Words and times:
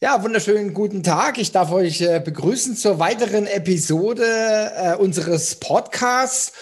Ja, 0.00 0.22
wunderschönen 0.22 0.74
guten 0.74 1.02
Tag. 1.02 1.38
Ich 1.38 1.50
darf 1.50 1.72
euch 1.72 2.02
äh, 2.02 2.22
begrüßen 2.24 2.76
zur 2.76 3.00
weiteren 3.00 3.48
Episode 3.48 4.22
äh, 4.22 4.94
unseres 4.94 5.56
Podcasts. 5.56 6.52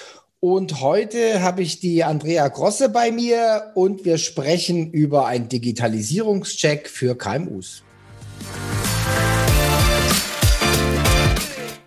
Und 0.41 0.81
heute 0.81 1.43
habe 1.43 1.61
ich 1.61 1.79
die 1.79 2.03
Andrea 2.03 2.49
Grosse 2.49 2.89
bei 2.89 3.13
mir 3.13 3.73
und 3.75 4.07
wir 4.07 4.17
sprechen 4.17 4.91
über 4.91 5.27
einen 5.27 5.51
Digitalisierungscheck 5.51 6.89
für 6.89 7.15
KMUs. 7.15 7.83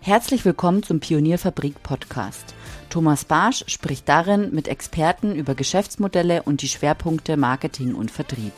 Herzlich 0.02 0.46
willkommen 0.46 0.84
zum 0.84 1.00
Pionierfabrik 1.00 1.82
Podcast. 1.82 2.54
Thomas 2.90 3.26
Barsch 3.26 3.64
spricht 3.68 4.08
darin 4.10 4.54
mit 4.54 4.68
Experten 4.68 5.36
über 5.36 5.56
Geschäftsmodelle 5.56 6.44
und 6.44 6.62
die 6.62 6.68
Schwerpunkte 6.68 7.38
Marketing 7.38 7.96
und 7.96 8.12
Vertrieb. 8.12 8.52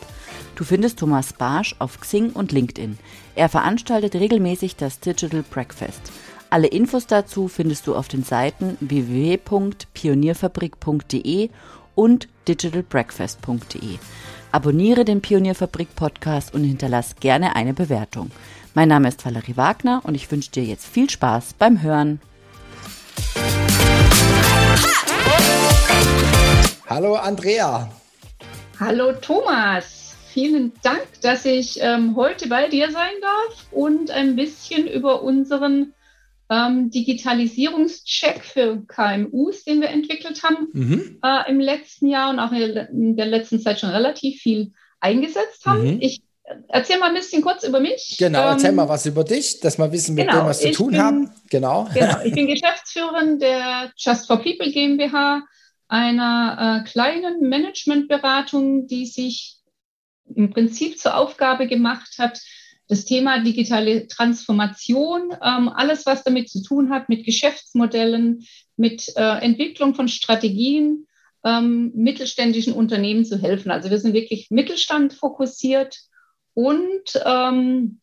Du 0.54 0.64
findest 0.64 0.98
Thomas 0.98 1.32
Barsch 1.32 1.74
auf 1.78 1.98
Xing 2.00 2.28
und 2.30 2.50
LinkedIn. 2.52 2.98
Er 3.34 3.48
veranstaltet 3.48 4.14
regelmäßig 4.14 4.76
das 4.76 5.00
Digital 5.00 5.42
Breakfast. 5.42 6.12
Alle 6.50 6.66
Infos 6.66 7.06
dazu 7.06 7.48
findest 7.48 7.86
du 7.86 7.94
auf 7.94 8.08
den 8.08 8.24
Seiten 8.24 8.76
www.pionierfabrik.de 8.80 11.48
und 11.94 12.28
digitalbreakfast.de. 12.48 13.98
Abonniere 14.50 15.04
den 15.06 15.22
Pionierfabrik 15.22 15.96
Podcast 15.96 16.54
und 16.54 16.64
hinterlass 16.64 17.16
gerne 17.16 17.56
eine 17.56 17.72
Bewertung. 17.72 18.30
Mein 18.74 18.88
Name 18.88 19.08
ist 19.08 19.24
Valerie 19.24 19.56
Wagner 19.56 20.02
und 20.04 20.14
ich 20.14 20.30
wünsche 20.30 20.50
dir 20.50 20.64
jetzt 20.64 20.86
viel 20.86 21.08
Spaß 21.08 21.54
beim 21.58 21.80
Hören. 21.82 22.20
Hallo 26.88 27.14
Andrea. 27.14 27.90
Hallo 28.78 29.12
Thomas 29.20 30.02
vielen 30.32 30.72
Dank, 30.82 31.06
dass 31.20 31.44
ich 31.44 31.78
ähm, 31.80 32.16
heute 32.16 32.48
bei 32.48 32.68
dir 32.68 32.90
sein 32.90 33.12
darf 33.20 33.66
und 33.70 34.10
ein 34.10 34.34
bisschen 34.34 34.86
über 34.86 35.22
unseren 35.22 35.92
ähm, 36.50 36.90
Digitalisierungscheck 36.90 38.42
für 38.42 38.82
KMUs, 38.86 39.64
den 39.64 39.80
wir 39.80 39.90
entwickelt 39.90 40.42
haben, 40.42 40.68
mhm. 40.72 41.18
äh, 41.22 41.50
im 41.50 41.60
letzten 41.60 42.08
Jahr 42.08 42.30
und 42.30 42.38
auch 42.38 42.52
in 42.52 43.16
der 43.16 43.26
letzten 43.26 43.60
Zeit 43.60 43.80
schon 43.80 43.90
relativ 43.90 44.40
viel 44.40 44.72
eingesetzt 45.00 45.66
haben. 45.66 45.96
Mhm. 45.96 45.98
Ich 46.00 46.22
erzähl 46.68 46.98
mal 46.98 47.08
ein 47.08 47.14
bisschen 47.14 47.42
kurz 47.42 47.64
über 47.64 47.80
mich. 47.80 48.16
Genau, 48.18 48.48
erzähl 48.48 48.70
ähm, 48.70 48.76
mal 48.76 48.88
was 48.88 49.06
über 49.06 49.24
dich, 49.24 49.60
dass 49.60 49.78
wir 49.78 49.92
wissen, 49.92 50.14
mit 50.14 50.28
genau, 50.28 50.40
dem 50.40 50.46
was 50.48 50.60
zu 50.60 50.70
tun 50.72 50.92
bin, 50.92 51.02
haben. 51.02 51.30
Genau. 51.50 51.88
genau. 51.92 52.20
Ich 52.24 52.32
bin 52.34 52.46
Geschäftsführerin 52.46 53.38
der 53.38 53.92
Just 53.96 54.26
for 54.26 54.38
People 54.38 54.70
GmbH, 54.70 55.42
einer 55.92 56.80
äh, 56.80 56.88
kleinen 56.88 57.50
Managementberatung, 57.50 58.86
die 58.86 59.04
sich 59.04 59.58
im 60.34 60.48
Prinzip 60.48 60.98
zur 60.98 61.18
Aufgabe 61.18 61.66
gemacht 61.66 62.14
hat, 62.18 62.40
das 62.88 63.04
Thema 63.04 63.42
digitale 63.42 64.08
Transformation, 64.08 65.32
ähm, 65.42 65.68
alles, 65.68 66.06
was 66.06 66.24
damit 66.24 66.48
zu 66.48 66.62
tun 66.62 66.88
hat, 66.88 67.10
mit 67.10 67.26
Geschäftsmodellen, 67.26 68.46
mit 68.76 69.12
äh, 69.16 69.38
Entwicklung 69.42 69.94
von 69.94 70.08
Strategien, 70.08 71.06
ähm, 71.44 71.92
mittelständischen 71.94 72.72
Unternehmen 72.72 73.26
zu 73.26 73.38
helfen. 73.38 73.70
Also 73.70 73.90
wir 73.90 73.98
sind 73.98 74.14
wirklich 74.14 74.46
Mittelstand 74.50 75.12
fokussiert 75.12 75.98
und 76.54 77.04
ähm, 77.26 78.00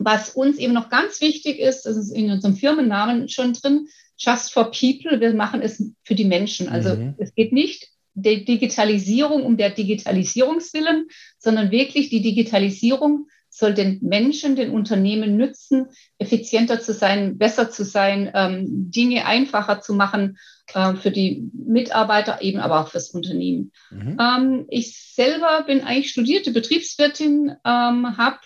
was 0.00 0.30
uns 0.30 0.58
eben 0.58 0.72
noch 0.72 0.88
ganz 0.88 1.20
wichtig 1.20 1.60
ist, 1.60 1.82
das 1.82 1.96
ist 1.96 2.10
in 2.10 2.32
unserem 2.32 2.56
Firmennamen 2.56 3.28
schon 3.28 3.52
drin, 3.52 3.86
Just 4.18 4.52
for 4.52 4.64
People, 4.64 5.20
wir 5.20 5.32
machen 5.34 5.62
es 5.62 5.82
für 6.02 6.14
die 6.14 6.24
Menschen. 6.24 6.68
Also 6.68 6.96
mhm. 6.96 7.14
es 7.18 7.34
geht 7.34 7.52
nicht 7.52 7.88
der 8.14 8.38
Digitalisierung 8.38 9.44
um 9.44 9.56
der 9.56 9.70
Digitalisierungswillen, 9.70 11.06
sondern 11.38 11.70
wirklich 11.70 12.10
die 12.10 12.22
Digitalisierung 12.22 13.28
soll 13.50 13.74
den 13.74 13.98
Menschen, 14.02 14.56
den 14.56 14.70
Unternehmen 14.70 15.36
nützen, 15.36 15.86
effizienter 16.18 16.80
zu 16.80 16.92
sein, 16.92 17.38
besser 17.38 17.70
zu 17.70 17.84
sein, 17.84 18.30
ähm, 18.34 18.90
Dinge 18.90 19.24
einfacher 19.24 19.80
zu 19.80 19.94
machen 19.94 20.38
äh, 20.74 20.94
für 20.94 21.10
die 21.10 21.48
Mitarbeiter, 21.52 22.42
eben 22.42 22.60
aber 22.60 22.80
auch 22.80 22.88
fürs 22.88 23.10
Unternehmen. 23.10 23.72
Mhm. 23.90 24.16
Ähm, 24.20 24.66
ich 24.68 24.96
selber 25.14 25.64
bin 25.66 25.82
eigentlich 25.82 26.10
studierte 26.10 26.52
Betriebswirtin, 26.52 27.54
ähm, 27.64 28.16
habe 28.16 28.38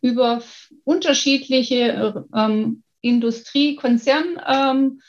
über 0.00 0.42
unterschiedliche 0.84 2.24
ähm, 2.34 2.82
Industrie, 3.02 3.76
Konzern, 3.76 4.40
ähm, 4.46 5.00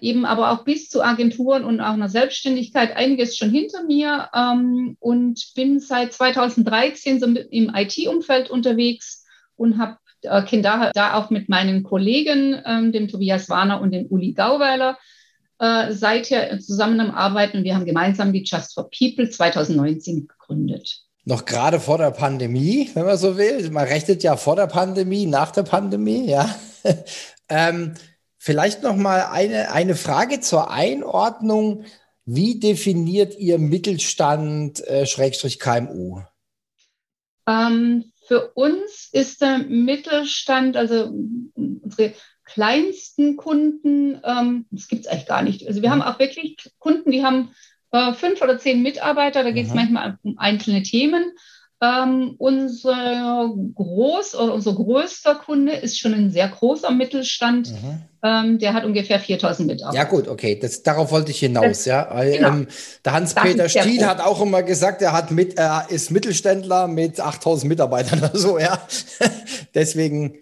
eben 0.00 0.24
aber 0.24 0.50
auch 0.50 0.64
bis 0.64 0.88
zu 0.88 1.02
Agenturen 1.02 1.64
und 1.64 1.80
auch 1.80 1.92
einer 1.92 2.08
Selbstständigkeit 2.08 2.96
einiges 2.96 3.36
schon 3.36 3.50
hinter 3.50 3.84
mir 3.84 4.28
ähm, 4.34 4.96
und 4.98 5.52
bin 5.54 5.78
seit 5.78 6.12
2013 6.12 7.20
so 7.20 7.26
im 7.26 7.72
IT-Umfeld 7.74 8.50
unterwegs 8.50 9.24
und 9.56 9.78
habe 9.78 9.98
äh, 10.22 10.42
Kinder 10.42 10.90
da 10.94 11.14
auch 11.14 11.30
mit 11.30 11.48
meinen 11.48 11.82
Kollegen, 11.82 12.60
ähm, 12.64 12.92
dem 12.92 13.08
Tobias 13.08 13.48
Warner 13.48 13.80
und 13.80 13.92
dem 13.92 14.06
Uli 14.06 14.32
Gauweiler, 14.32 14.98
äh, 15.58 15.92
seither 15.92 16.58
zusammen 16.58 17.00
am 17.00 17.10
Arbeiten 17.12 17.64
wir 17.64 17.74
haben 17.74 17.86
gemeinsam 17.86 18.32
die 18.32 18.44
Just 18.44 18.74
for 18.74 18.90
People 18.90 19.28
2019 19.30 20.26
gegründet. 20.28 21.02
Noch 21.24 21.44
gerade 21.44 21.80
vor 21.80 21.98
der 21.98 22.12
Pandemie, 22.12 22.90
wenn 22.94 23.04
man 23.04 23.18
so 23.18 23.36
will. 23.36 23.68
Man 23.70 23.84
rechnet 23.84 24.22
ja 24.22 24.36
vor 24.36 24.54
der 24.54 24.68
Pandemie, 24.68 25.26
nach 25.26 25.50
der 25.50 25.64
Pandemie, 25.64 26.28
ja. 26.30 26.54
ähm, 27.48 27.94
Vielleicht 28.46 28.84
noch 28.84 28.94
mal 28.94 29.26
eine, 29.32 29.72
eine 29.72 29.96
Frage 29.96 30.38
zur 30.38 30.70
Einordnung. 30.70 31.84
Wie 32.26 32.60
definiert 32.60 33.36
ihr 33.36 33.58
Mittelstand 33.58 34.86
äh, 34.86 35.04
Schrägstrich 35.04 35.58
KMU? 35.58 36.20
Ähm, 37.48 38.12
für 38.28 38.52
uns 38.52 39.08
ist 39.10 39.42
der 39.42 39.58
Mittelstand, 39.58 40.76
also 40.76 41.12
unsere 41.56 42.14
kleinsten 42.44 43.36
Kunden, 43.36 44.20
ähm, 44.22 44.66
das 44.70 44.86
gibt 44.86 45.06
es 45.06 45.10
eigentlich 45.10 45.26
gar 45.26 45.42
nicht. 45.42 45.66
Also 45.66 45.82
wir 45.82 45.90
haben 45.90 46.02
auch 46.02 46.20
wirklich 46.20 46.56
Kunden, 46.78 47.10
die 47.10 47.24
haben 47.24 47.52
äh, 47.90 48.12
fünf 48.12 48.40
oder 48.42 48.60
zehn 48.60 48.80
Mitarbeiter, 48.80 49.42
da 49.42 49.50
geht 49.50 49.66
es 49.66 49.74
manchmal 49.74 50.20
um 50.22 50.38
einzelne 50.38 50.84
Themen. 50.84 51.32
Ähm, 51.82 52.36
unser 52.38 53.54
groß 53.74 54.34
oder 54.36 54.54
unser 54.54 54.72
größter 54.72 55.34
Kunde 55.34 55.72
ist 55.72 55.98
schon 55.98 56.14
ein 56.14 56.30
sehr 56.30 56.48
großer 56.48 56.90
Mittelstand. 56.90 57.70
Mhm. 57.70 58.02
Ähm, 58.22 58.58
der 58.58 58.72
hat 58.72 58.84
ungefähr 58.84 59.20
4000 59.20 59.68
Mitarbeiter. 59.68 59.98
Ja, 59.98 60.04
gut, 60.04 60.26
okay. 60.26 60.58
Das, 60.58 60.82
darauf 60.82 61.10
wollte 61.10 61.32
ich 61.32 61.38
hinaus. 61.38 61.64
Das, 61.66 61.84
ja. 61.84 62.04
Genau. 62.22 62.48
Ähm, 62.48 62.68
der 63.04 63.12
Hans-Peter 63.12 63.68
Stiel 63.68 64.06
hat 64.06 64.20
auch 64.20 64.40
immer 64.40 64.62
gesagt, 64.62 65.02
er 65.02 65.12
hat 65.12 65.30
mit, 65.30 65.58
er 65.58 65.86
ist 65.90 66.10
Mittelständler 66.10 66.88
mit 66.88 67.20
8000 67.20 67.68
Mitarbeitern 67.68 68.20
oder 68.20 68.36
so, 68.36 68.58
ja. 68.58 68.80
Deswegen. 69.74 70.38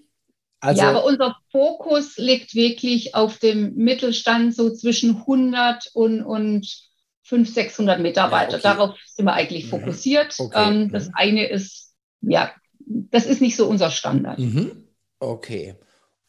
Also, 0.60 0.82
ja, 0.82 0.90
aber 0.90 1.04
unser 1.04 1.36
Fokus 1.50 2.16
liegt 2.16 2.54
wirklich 2.54 3.16
auf 3.16 3.38
dem 3.38 3.74
Mittelstand 3.74 4.54
so 4.54 4.72
zwischen 4.72 5.18
100 5.18 5.90
und, 5.94 6.22
und 6.22 6.94
500, 7.24 7.54
600 7.54 8.00
Mitarbeiter. 8.00 8.52
Ja, 8.52 8.56
okay. 8.56 8.62
Darauf 8.62 8.98
sind 9.06 9.24
wir 9.24 9.32
eigentlich 9.32 9.66
mhm. 9.66 9.70
fokussiert. 9.70 10.34
Okay. 10.38 10.68
Ähm, 10.68 10.92
das 10.92 11.08
mhm. 11.08 11.14
eine 11.14 11.46
ist, 11.48 11.94
ja, 12.20 12.52
das 12.78 13.26
ist 13.26 13.40
nicht 13.40 13.56
so 13.56 13.66
unser 13.66 13.90
Standard. 13.90 14.38
Mhm. 14.38 14.88
Okay. 15.18 15.74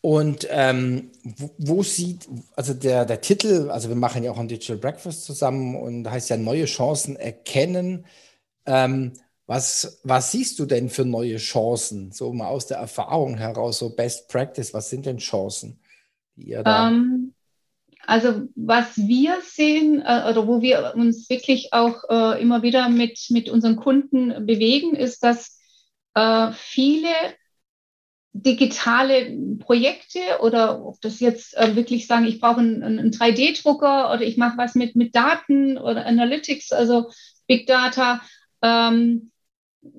Und 0.02 0.48
ähm, 0.52 1.12
wo, 1.24 1.52
wo, 1.58 1.84
sieht, 1.84 2.28
also 2.56 2.74
der, 2.74 3.06
der 3.06 3.22
Titel, 3.22 3.70
also 3.72 3.90
wir 3.90 3.96
machen 3.96 4.24
ja 4.24 4.32
auch 4.32 4.38
ein 4.38 4.48
Digital 4.48 4.78
Breakfast 4.78 5.26
zusammen 5.26 5.76
und 5.76 6.10
heißt 6.10 6.30
ja 6.30 6.38
neue 6.38 6.66
Chancen 6.66 7.16
erkennen. 7.16 8.06
Ähm, 8.66 9.14
was, 9.48 10.00
was 10.04 10.32
siehst 10.32 10.60
du 10.60 10.66
denn 10.66 10.90
für 10.90 11.06
neue 11.06 11.38
Chancen? 11.38 12.12
So 12.12 12.34
mal 12.34 12.48
aus 12.48 12.68
der 12.68 12.78
Erfahrung 12.78 13.38
heraus, 13.38 13.80
so 13.80 13.90
Best 13.90 14.28
Practice, 14.30 14.74
was 14.74 14.90
sind 14.90 15.06
denn 15.06 15.18
Chancen, 15.18 15.80
die 16.36 16.50
ihr 16.50 16.64
da. 16.64 16.90
Ähm, 16.90 17.35
also 18.08 18.44
was 18.56 18.98
wir 18.98 19.38
sehen 19.42 20.02
äh, 20.02 20.30
oder 20.30 20.48
wo 20.48 20.62
wir 20.62 20.94
uns 20.96 21.30
wirklich 21.30 21.74
auch 21.74 22.04
äh, 22.10 22.42
immer 22.42 22.62
wieder 22.62 22.90
mit, 22.90 23.20
mit 23.30 23.50
unseren 23.50 23.76
Kunden 23.76 24.46
bewegen, 24.46 24.96
ist, 24.96 25.24
dass 25.24 25.60
äh, 26.14 26.52
viele 26.54 27.10
digitale 28.34 29.32
Projekte 29.60 30.20
oder 30.42 30.86
ob 30.86 31.00
das 31.00 31.22
jetzt 31.22 31.54
wirklich 31.54 32.06
sagen, 32.06 32.26
ich 32.26 32.42
brauche 32.42 32.60
einen, 32.60 32.84
einen 32.84 33.12
3D-Drucker 33.12 34.12
oder 34.12 34.24
ich 34.24 34.36
mache 34.36 34.58
was 34.58 34.76
mit, 34.76 34.98
mit 34.98 35.16
Daten 35.16 35.78
oder 35.78 36.06
Analytics, 36.06 36.74
also 36.74 37.10
Big 37.48 37.66
Data. 37.66 38.22
Ähm, 38.62 39.32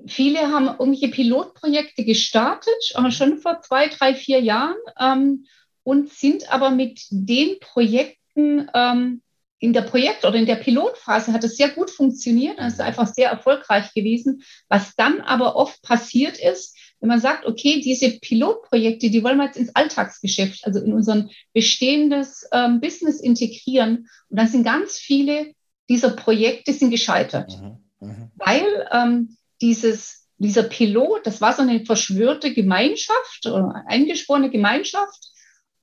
viele 0.05 0.51
haben 0.51 0.67
irgendwelche 0.67 1.07
Pilotprojekte 1.07 2.05
gestartet, 2.05 2.75
schon 3.09 3.39
vor 3.39 3.61
zwei, 3.61 3.87
drei, 3.87 4.13
vier 4.13 4.39
Jahren. 4.39 4.77
Ähm, 4.99 5.45
und 5.87 6.11
sind 6.11 6.51
aber 6.51 6.69
mit 6.69 7.05
den 7.11 7.61
Projekten 7.61 8.69
ähm, 8.73 9.21
in 9.57 9.71
der 9.71 9.83
Projekt- 9.83 10.25
oder 10.25 10.35
in 10.35 10.45
der 10.45 10.57
Pilotphase 10.57 11.31
hat 11.31 11.45
es 11.45 11.55
sehr 11.55 11.69
gut 11.69 11.89
funktioniert, 11.89 12.57
es 12.59 12.73
ist 12.73 12.81
einfach 12.81 13.07
sehr 13.07 13.29
erfolgreich 13.29 13.93
gewesen. 13.93 14.43
Was 14.67 14.97
dann 14.97 15.21
aber 15.21 15.55
oft 15.55 15.81
passiert 15.83 16.39
ist, 16.39 16.75
wenn 16.99 17.07
man 17.07 17.21
sagt, 17.21 17.45
okay, 17.45 17.79
diese 17.79 18.19
Pilotprojekte, 18.19 19.09
die 19.09 19.23
wollen 19.23 19.37
wir 19.37 19.45
jetzt 19.45 19.55
ins 19.55 19.73
Alltagsgeschäft, 19.77 20.65
also 20.65 20.81
in 20.81 20.91
unser 20.91 21.29
bestehendes 21.53 22.45
ähm, 22.51 22.81
Business 22.81 23.21
integrieren. 23.21 24.09
Und 24.27 24.39
dann 24.39 24.49
sind 24.49 24.65
ganz 24.65 24.97
viele 24.97 25.53
dieser 25.87 26.09
Projekte 26.09 26.73
sind 26.73 26.91
gescheitert, 26.91 27.57
mhm, 27.61 27.77
mh. 28.05 28.31
weil 28.35 28.89
ähm, 28.91 29.37
dieses 29.61 30.27
dieser 30.37 30.63
Pilot, 30.63 31.25
das 31.25 31.39
war 31.39 31.53
so 31.53 31.61
eine 31.61 31.85
verschwörte 31.85 32.53
Gemeinschaft 32.53 33.45
oder 33.45 33.83
eingeschworene 33.87 34.49
Gemeinschaft. 34.49 35.31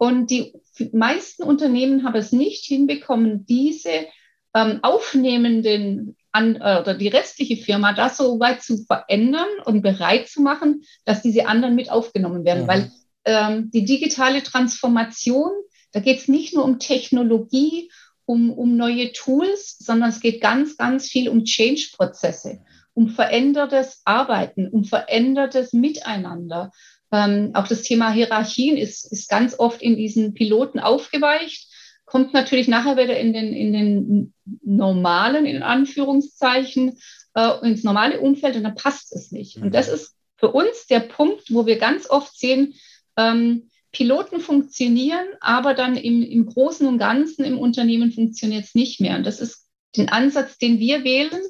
Und 0.04 0.30
die 0.30 0.52
meisten 0.92 1.44
Unternehmen 1.44 2.04
haben 2.04 2.16
es 2.16 2.30
nicht 2.30 2.66
hinbekommen, 2.66 3.46
diese 3.46 4.06
ähm, 4.54 4.80
aufnehmenden 4.82 6.16
an, 6.30 6.56
äh, 6.56 6.80
oder 6.80 6.92
die 6.92 7.08
restliche 7.08 7.56
Firma 7.56 7.94
das 7.94 8.18
so 8.18 8.38
weit 8.38 8.62
zu 8.62 8.84
verändern 8.84 9.48
und 9.64 9.80
bereit 9.80 10.28
zu 10.28 10.42
machen, 10.42 10.82
dass 11.06 11.22
diese 11.22 11.46
anderen 11.46 11.74
mit 11.74 11.90
aufgenommen 11.90 12.44
werden. 12.44 12.64
Mhm. 12.64 12.68
Weil 12.68 12.92
ähm, 13.24 13.70
die 13.72 13.86
digitale 13.86 14.42
Transformation, 14.42 15.50
da 15.92 16.00
geht 16.00 16.18
es 16.18 16.28
nicht 16.28 16.54
nur 16.54 16.64
um 16.64 16.78
Technologie, 16.78 17.90
um, 18.26 18.52
um 18.52 18.76
neue 18.76 19.12
Tools, 19.12 19.78
sondern 19.78 20.10
es 20.10 20.20
geht 20.20 20.42
ganz, 20.42 20.76
ganz 20.76 21.08
viel 21.08 21.30
um 21.30 21.44
Change-Prozesse, 21.44 22.60
um 22.92 23.08
verändertes 23.08 24.02
Arbeiten, 24.04 24.68
um 24.68 24.84
verändertes 24.84 25.72
Miteinander. 25.72 26.72
Ähm, 27.14 27.50
auch 27.54 27.68
das 27.68 27.82
Thema 27.82 28.10
Hierarchien 28.10 28.76
ist, 28.76 29.10
ist 29.12 29.28
ganz 29.28 29.58
oft 29.58 29.80
in 29.80 29.96
diesen 29.96 30.34
Piloten 30.34 30.80
aufgeweicht 30.80 31.68
kommt 32.04 32.32
natürlich 32.32 32.68
nachher 32.68 32.96
wieder 32.96 33.18
in 33.18 33.32
den, 33.32 33.52
in 33.52 33.72
den 33.72 34.34
normalen, 34.62 35.46
in 35.46 35.62
Anführungszeichen, 35.62 36.98
äh, 37.34 37.66
ins 37.66 37.82
normale 37.82 38.20
Umfeld 38.20 38.56
und 38.56 38.64
dann 38.64 38.74
passt 38.74 39.14
es 39.14 39.32
nicht. 39.32 39.56
Mhm. 39.56 39.64
Und 39.64 39.74
das 39.74 39.88
ist 39.88 40.14
für 40.36 40.52
uns 40.52 40.86
der 40.86 41.00
Punkt, 41.00 41.52
wo 41.52 41.66
wir 41.66 41.78
ganz 41.78 42.08
oft 42.08 42.38
sehen, 42.38 42.74
ähm, 43.16 43.70
Piloten 43.92 44.40
funktionieren, 44.40 45.26
aber 45.40 45.74
dann 45.74 45.96
im, 45.96 46.22
im 46.22 46.46
Großen 46.46 46.86
und 46.86 46.98
Ganzen 46.98 47.44
im 47.44 47.58
Unternehmen 47.58 48.10
funktioniert 48.10 48.64
es 48.64 48.74
nicht 48.74 49.00
mehr. 49.00 49.16
Und 49.16 49.24
das 49.24 49.40
ist 49.40 49.68
den 49.96 50.08
Ansatz, 50.08 50.58
den 50.58 50.80
wir 50.80 51.04
wählen, 51.04 51.40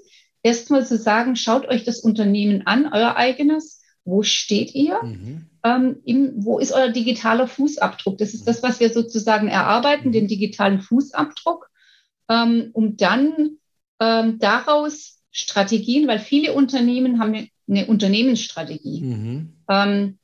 erstmal 0.42 0.86
zu 0.86 0.98
sagen, 0.98 1.36
schaut 1.36 1.66
euch 1.68 1.84
das 1.84 2.00
Unternehmen 2.00 2.66
an, 2.66 2.92
euer 2.92 3.16
eigenes, 3.16 3.82
wo 4.04 4.22
steht 4.22 4.74
ihr? 4.74 5.02
Mhm 5.02 5.46
ähm, 5.64 6.02
im, 6.04 6.44
wo 6.44 6.58
ist 6.58 6.72
euer 6.72 6.90
digitaler 6.90 7.48
Fußabdruck? 7.48 8.18
Das 8.18 8.34
ist 8.34 8.46
das, 8.46 8.62
was 8.62 8.80
wir 8.80 8.92
sozusagen 8.92 9.48
erarbeiten, 9.48 10.12
den 10.12 10.28
digitalen 10.28 10.80
Fußabdruck, 10.80 11.70
ähm, 12.28 12.70
um 12.74 12.96
dann 12.96 13.56
ähm, 13.98 14.38
daraus 14.38 15.22
Strategien, 15.30 16.06
weil 16.06 16.18
viele 16.18 16.52
Unternehmen 16.52 17.18
haben 17.18 17.34
eine, 17.34 17.48
eine 17.66 17.86
Unternehmensstrategie. 17.86 19.00
Mhm. 19.00 19.56
Ähm, 19.68 20.18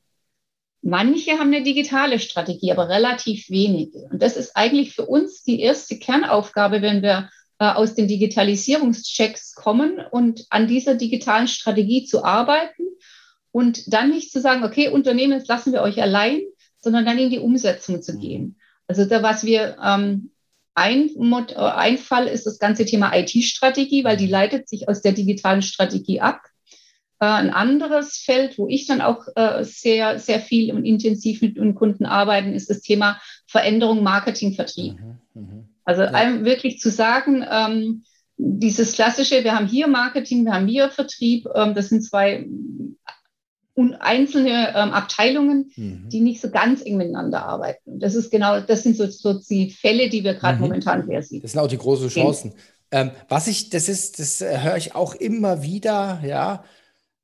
manche 0.82 1.32
haben 1.32 1.52
eine 1.52 1.62
digitale 1.62 2.18
Strategie, 2.18 2.70
aber 2.70 2.90
relativ 2.90 3.48
wenige. 3.48 4.08
Und 4.10 4.22
das 4.22 4.36
ist 4.36 4.56
eigentlich 4.56 4.94
für 4.94 5.06
uns 5.06 5.42
die 5.42 5.60
erste 5.60 5.98
Kernaufgabe, 5.98 6.82
wenn 6.82 7.02
wir 7.02 7.30
äh, 7.58 7.64
aus 7.64 7.94
den 7.94 8.08
Digitalisierungschecks 8.08 9.54
kommen 9.54 10.00
und 10.10 10.44
an 10.50 10.68
dieser 10.68 10.96
digitalen 10.96 11.48
Strategie 11.48 12.04
zu 12.04 12.22
arbeiten 12.22 12.82
und 13.52 13.92
dann 13.92 14.10
nicht 14.10 14.32
zu 14.32 14.40
sagen, 14.40 14.64
okay, 14.64 14.88
Unternehmen, 14.88 15.32
jetzt 15.32 15.48
lassen 15.48 15.72
wir 15.72 15.82
euch 15.82 16.00
allein, 16.00 16.40
sondern 16.78 17.04
dann 17.04 17.18
in 17.18 17.30
die 17.30 17.38
Umsetzung 17.38 18.02
zu 18.02 18.18
gehen. 18.18 18.56
Also 18.86 19.04
da, 19.04 19.22
was 19.22 19.44
wir 19.44 19.76
ähm, 19.84 20.30
ein, 20.74 21.10
äh, 21.48 21.54
ein 21.54 21.98
Fall 21.98 22.26
ist 22.26 22.46
das 22.46 22.58
ganze 22.58 22.84
Thema 22.84 23.14
IT-Strategie, 23.14 24.04
weil 24.04 24.16
die 24.16 24.26
leitet 24.26 24.68
sich 24.68 24.88
aus 24.88 25.02
der 25.02 25.12
digitalen 25.12 25.62
Strategie 25.62 26.20
ab. 26.20 26.42
Äh, 27.20 27.26
ein 27.26 27.50
anderes 27.50 28.16
Feld, 28.16 28.56
wo 28.58 28.66
ich 28.68 28.86
dann 28.86 29.00
auch 29.00 29.26
äh, 29.36 29.64
sehr, 29.64 30.18
sehr 30.18 30.40
viel 30.40 30.72
und 30.72 30.84
intensiv 30.84 31.42
mit 31.42 31.56
den 31.56 31.74
Kunden 31.74 32.06
arbeiten, 32.06 32.54
ist 32.54 32.70
das 32.70 32.80
Thema 32.80 33.20
Veränderung 33.46 34.02
Marketing, 34.02 34.54
Vertrieb. 34.54 34.94
Mhm, 34.94 35.18
mh. 35.34 35.64
Also 35.84 36.02
ja. 36.02 36.10
einem 36.10 36.44
wirklich 36.44 36.78
zu 36.78 36.90
sagen, 36.90 37.44
ähm, 37.50 38.04
dieses 38.36 38.94
klassische, 38.94 39.44
wir 39.44 39.54
haben 39.54 39.66
hier 39.66 39.86
Marketing, 39.86 40.44
wir 40.44 40.54
haben 40.54 40.66
hier 40.66 40.88
Vertrieb, 40.88 41.46
ähm, 41.54 41.74
das 41.74 41.90
sind 41.90 42.02
zwei 42.02 42.46
und 43.74 43.94
einzelne 43.94 44.74
ähm, 44.74 44.90
Abteilungen, 44.92 45.70
mhm. 45.76 46.08
die 46.08 46.20
nicht 46.20 46.40
so 46.40 46.50
ganz 46.50 46.82
eng 46.84 46.96
miteinander 46.96 47.44
arbeiten. 47.44 48.00
Das 48.00 48.14
ist 48.14 48.30
genau, 48.30 48.60
das 48.60 48.82
sind 48.82 48.96
so, 48.96 49.06
so 49.06 49.34
die 49.34 49.70
Fälle, 49.70 50.08
die 50.08 50.24
wir 50.24 50.34
gerade 50.34 50.56
mhm. 50.56 50.62
momentan 50.62 51.06
sehr 51.06 51.22
sehen. 51.22 51.42
Das 51.42 51.52
sind 51.52 51.60
auch 51.60 51.68
die 51.68 51.78
großen 51.78 52.08
Chancen. 52.08 52.54
Ähm, 52.90 53.12
was 53.28 53.46
ich, 53.46 53.70
das 53.70 53.88
ist, 53.88 54.18
das 54.18 54.40
äh, 54.40 54.58
höre 54.60 54.76
ich 54.76 54.94
auch 54.94 55.14
immer 55.14 55.62
wieder, 55.62 56.20
ja, 56.26 56.64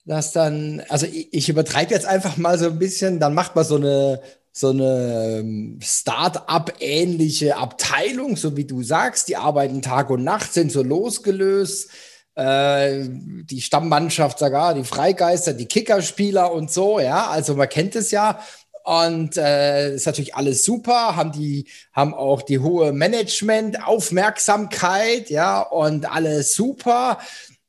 dass 0.04 0.32
dann, 0.32 0.82
also 0.88 1.06
ich, 1.06 1.32
ich 1.32 1.48
übertreibe 1.48 1.92
jetzt 1.92 2.06
einfach 2.06 2.36
mal 2.36 2.58
so 2.58 2.66
ein 2.66 2.78
bisschen, 2.78 3.18
dann 3.18 3.34
macht 3.34 3.56
man 3.56 3.64
so 3.64 3.76
eine, 3.76 4.20
so 4.52 4.70
eine 4.70 5.40
ähm, 5.40 5.78
Start-up-ähnliche 5.82 7.56
Abteilung, 7.56 8.36
so 8.36 8.56
wie 8.56 8.64
du 8.64 8.82
sagst, 8.82 9.28
die 9.28 9.36
arbeiten 9.36 9.82
Tag 9.82 10.08
und 10.10 10.22
Nacht, 10.22 10.52
sind 10.52 10.70
so 10.70 10.82
losgelöst 10.82 11.90
äh, 12.36 13.08
die 13.08 13.60
Stammmannschaft 13.60 14.38
sogar, 14.38 14.74
die 14.74 14.84
Freigeister, 14.84 15.54
die 15.54 15.66
Kickerspieler 15.66 16.52
und 16.52 16.70
so, 16.70 17.00
ja, 17.00 17.26
also 17.28 17.56
man 17.56 17.68
kennt 17.68 17.96
es 17.96 18.12
ja. 18.12 18.38
Und 18.84 19.36
äh, 19.36 19.96
ist 19.96 20.06
natürlich 20.06 20.36
alles 20.36 20.64
super, 20.64 21.16
haben 21.16 21.32
die, 21.32 21.68
haben 21.92 22.14
auch 22.14 22.42
die 22.42 22.60
hohe 22.60 22.92
Management-Aufmerksamkeit, 22.92 25.28
ja, 25.28 25.60
und 25.60 26.08
alles 26.08 26.54
super. 26.54 27.18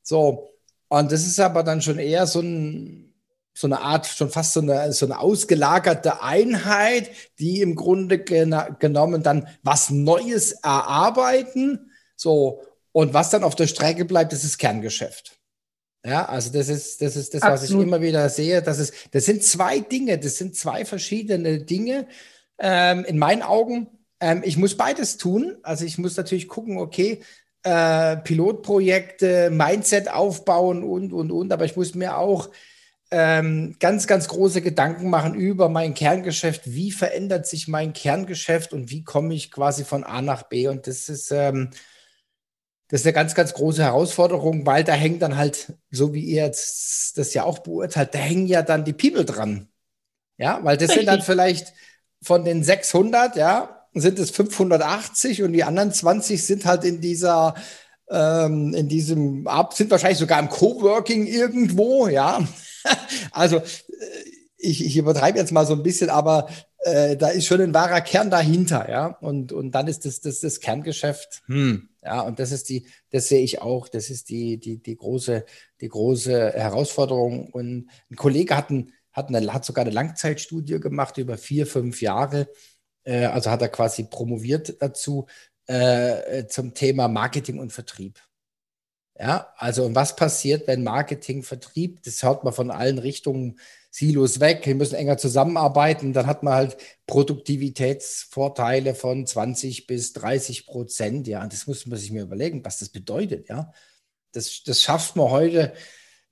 So, 0.02 0.50
und 0.86 1.10
das 1.10 1.26
ist 1.26 1.40
aber 1.40 1.64
dann 1.64 1.82
schon 1.82 1.98
eher 1.98 2.28
so 2.28 2.38
ein, 2.40 3.12
so 3.52 3.66
eine 3.66 3.80
Art, 3.80 4.06
schon 4.06 4.30
fast 4.30 4.52
so 4.52 4.60
eine, 4.60 4.92
so 4.92 5.06
eine 5.06 5.18
ausgelagerte 5.18 6.22
Einheit, 6.22 7.10
die 7.40 7.62
im 7.62 7.74
Grunde 7.74 8.20
genommen 8.20 9.24
dann 9.24 9.48
was 9.64 9.90
Neues 9.90 10.52
erarbeiten. 10.52 11.90
So, 12.14 12.62
und 12.98 13.14
was 13.14 13.30
dann 13.30 13.44
auf 13.44 13.54
der 13.54 13.68
Strecke 13.68 14.04
bleibt, 14.04 14.32
das 14.32 14.42
ist 14.42 14.58
Kerngeschäft. 14.58 15.38
Ja, 16.04 16.24
also 16.24 16.50
das 16.50 16.68
ist, 16.68 17.00
das 17.00 17.14
ist 17.14 17.32
das, 17.32 17.42
was 17.42 17.62
Absolut. 17.62 17.82
ich 17.82 17.86
immer 17.86 18.02
wieder 18.02 18.28
sehe. 18.28 18.60
Das, 18.60 18.80
ist, 18.80 18.92
das 19.12 19.24
sind 19.24 19.44
zwei 19.44 19.78
Dinge, 19.78 20.18
das 20.18 20.36
sind 20.36 20.56
zwei 20.56 20.84
verschiedene 20.84 21.60
Dinge. 21.60 22.08
Ähm, 22.58 23.04
in 23.04 23.16
meinen 23.16 23.42
Augen, 23.42 23.86
ähm, 24.18 24.42
ich 24.44 24.56
muss 24.56 24.76
beides 24.76 25.16
tun. 25.16 25.58
Also 25.62 25.84
ich 25.84 25.96
muss 25.96 26.16
natürlich 26.16 26.48
gucken, 26.48 26.78
okay, 26.78 27.20
äh, 27.62 28.16
Pilotprojekte, 28.16 29.50
Mindset 29.50 30.10
aufbauen 30.10 30.82
und, 30.82 31.12
und, 31.12 31.30
und. 31.30 31.52
Aber 31.52 31.66
ich 31.66 31.76
muss 31.76 31.94
mir 31.94 32.18
auch 32.18 32.50
ähm, 33.12 33.76
ganz, 33.78 34.08
ganz 34.08 34.26
große 34.26 34.60
Gedanken 34.60 35.08
machen 35.08 35.34
über 35.36 35.68
mein 35.68 35.94
Kerngeschäft. 35.94 36.62
Wie 36.64 36.90
verändert 36.90 37.46
sich 37.46 37.68
mein 37.68 37.92
Kerngeschäft 37.92 38.72
und 38.72 38.90
wie 38.90 39.04
komme 39.04 39.34
ich 39.34 39.52
quasi 39.52 39.84
von 39.84 40.02
A 40.02 40.20
nach 40.20 40.42
B? 40.42 40.66
Und 40.66 40.88
das 40.88 41.08
ist, 41.08 41.30
ähm, 41.30 41.70
das 42.88 43.00
ist 43.00 43.06
eine 43.06 43.12
ganz, 43.12 43.34
ganz 43.34 43.52
große 43.52 43.82
Herausforderung, 43.82 44.64
weil 44.64 44.82
da 44.82 44.92
hängt 44.92 45.20
dann 45.20 45.36
halt, 45.36 45.74
so 45.90 46.14
wie 46.14 46.24
ihr 46.24 46.44
jetzt 46.44 47.18
das 47.18 47.34
ja 47.34 47.44
auch 47.44 47.58
beurteilt, 47.58 48.14
da 48.14 48.18
hängen 48.18 48.46
ja 48.46 48.62
dann 48.62 48.84
die 48.84 48.94
People 48.94 49.26
dran. 49.26 49.68
Ja, 50.38 50.60
weil 50.62 50.76
das 50.76 50.90
Richtig. 50.90 50.96
sind 50.96 51.06
dann 51.06 51.22
vielleicht 51.22 51.74
von 52.22 52.44
den 52.44 52.64
600, 52.64 53.36
ja, 53.36 53.86
sind 53.92 54.18
es 54.18 54.30
580 54.30 55.42
und 55.42 55.52
die 55.52 55.64
anderen 55.64 55.92
20 55.92 56.42
sind 56.42 56.64
halt 56.64 56.84
in 56.84 57.00
dieser, 57.00 57.54
ähm, 58.08 58.72
in 58.74 58.88
diesem, 58.88 59.46
sind 59.72 59.90
wahrscheinlich 59.90 60.18
sogar 60.18 60.38
im 60.38 60.48
Coworking 60.48 61.26
irgendwo, 61.26 62.08
ja. 62.08 62.42
also, 63.32 63.56
äh, 63.58 63.62
ich, 64.56 64.84
ich 64.84 64.96
übertreibe 64.96 65.38
jetzt 65.38 65.52
mal 65.52 65.66
so 65.66 65.74
ein 65.74 65.82
bisschen, 65.82 66.10
aber 66.10 66.48
äh, 66.80 67.16
da 67.16 67.28
ist 67.28 67.46
schon 67.46 67.60
ein 67.60 67.74
wahrer 67.74 68.00
Kern 68.00 68.30
dahinter, 68.30 68.88
ja. 68.88 69.06
Und, 69.20 69.52
und 69.52 69.72
dann 69.72 69.88
ist 69.88 70.04
das, 70.04 70.20
das, 70.20 70.40
das 70.40 70.60
Kerngeschäft, 70.60 71.42
hm, 71.46 71.88
ja, 72.04 72.20
und 72.20 72.38
das 72.38 72.52
ist 72.52 72.68
die, 72.68 72.86
das 73.10 73.28
sehe 73.28 73.42
ich 73.42 73.60
auch, 73.60 73.88
das 73.88 74.10
ist 74.10 74.30
die, 74.30 74.58
die, 74.58 74.78
die 74.82 74.96
große, 74.96 75.44
die 75.80 75.88
große 75.88 76.52
Herausforderung. 76.52 77.48
Und 77.50 77.88
ein 78.10 78.16
Kollege 78.16 78.56
hat, 78.56 78.70
ein, 78.70 78.92
hat, 79.12 79.28
eine, 79.28 79.52
hat 79.52 79.64
sogar 79.64 79.84
eine 79.84 79.94
Langzeitstudie 79.94 80.80
gemacht 80.80 81.18
über 81.18 81.36
vier, 81.36 81.66
fünf 81.66 82.00
Jahre. 82.00 82.48
Äh, 83.04 83.26
also 83.26 83.50
hat 83.50 83.62
er 83.62 83.68
quasi 83.68 84.04
promoviert 84.04 84.80
dazu 84.80 85.26
äh, 85.66 86.46
zum 86.46 86.74
Thema 86.74 87.08
Marketing 87.08 87.58
und 87.58 87.72
Vertrieb. 87.72 88.20
Ja, 89.18 89.52
also 89.56 89.94
was 89.96 90.14
passiert, 90.14 90.68
wenn 90.68 90.84
Marketing, 90.84 91.42
Vertrieb, 91.42 92.02
das 92.04 92.22
hört 92.22 92.44
man 92.44 92.52
von 92.52 92.70
allen 92.70 92.98
Richtungen, 92.98 93.58
Silos 93.90 94.40
weg, 94.40 94.66
wir 94.66 94.74
müssen 94.74 94.96
enger 94.96 95.16
zusammenarbeiten, 95.16 96.12
dann 96.12 96.26
hat 96.26 96.42
man 96.42 96.54
halt 96.54 96.76
Produktivitätsvorteile 97.06 98.94
von 98.94 99.26
20 99.26 99.86
bis 99.86 100.12
30 100.12 100.66
Prozent. 100.66 101.26
Ja, 101.26 101.46
das 101.46 101.66
muss 101.66 101.86
man 101.86 101.98
sich 101.98 102.12
mir 102.12 102.22
überlegen, 102.22 102.64
was 102.64 102.78
das 102.78 102.90
bedeutet. 102.90 103.48
Ja, 103.48 103.72
das, 104.32 104.62
das 104.64 104.82
schafft 104.82 105.16
man 105.16 105.30
heute 105.30 105.72